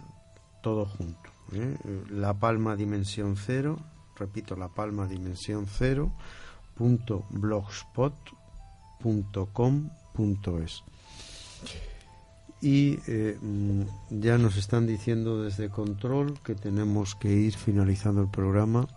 [0.63, 1.29] todo junto.
[1.53, 1.77] ¿eh?
[2.09, 3.79] La Palma Dimensión Cero,
[4.17, 6.11] repito, La Palma Dimensión Cero,
[6.75, 8.13] punto blogspot
[12.61, 13.81] Y eh, mm,
[14.21, 18.87] ya nos están diciendo desde control que tenemos que ir finalizando el programa.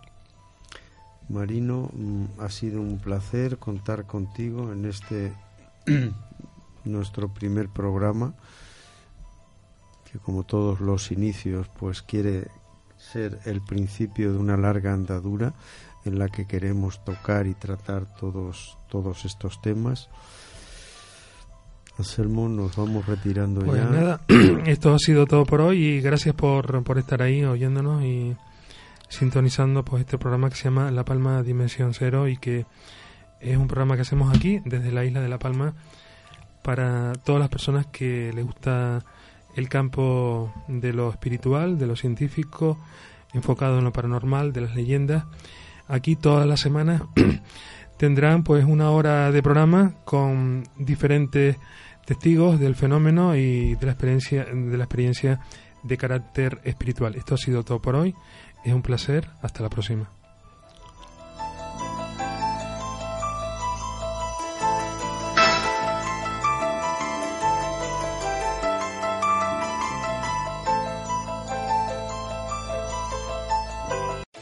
[1.29, 5.33] Marino, mm, ha sido un placer contar contigo en este
[6.85, 8.35] nuestro primer programa,
[10.11, 12.47] que como todos los inicios, pues quiere
[12.97, 15.53] ser el principio de una larga andadura
[16.05, 20.09] en la que queremos tocar y tratar todos todos estos temas.
[21.97, 23.89] Anselmo, nos vamos retirando Pues ya.
[23.89, 24.21] nada,
[24.65, 28.35] esto ha sido todo por hoy y gracias por, por estar ahí oyéndonos y
[29.09, 32.65] sintonizando pues este programa que se llama La Palma Dimensión Cero y que
[33.39, 35.73] es un programa que hacemos aquí desde la isla de La Palma
[36.63, 39.03] para todas las personas que les gusta
[39.55, 42.77] el campo de lo espiritual, de lo científico,
[43.33, 45.25] enfocado en lo paranormal, de las leyendas.
[45.87, 47.03] Aquí todas las semanas
[47.97, 51.57] tendrán pues una hora de programa con diferentes
[52.05, 55.39] testigos del fenómeno y de la experiencia de la experiencia
[55.83, 57.15] de carácter espiritual.
[57.15, 58.15] Esto ha sido todo por hoy.
[58.63, 59.27] Es un placer.
[59.41, 60.09] Hasta la próxima.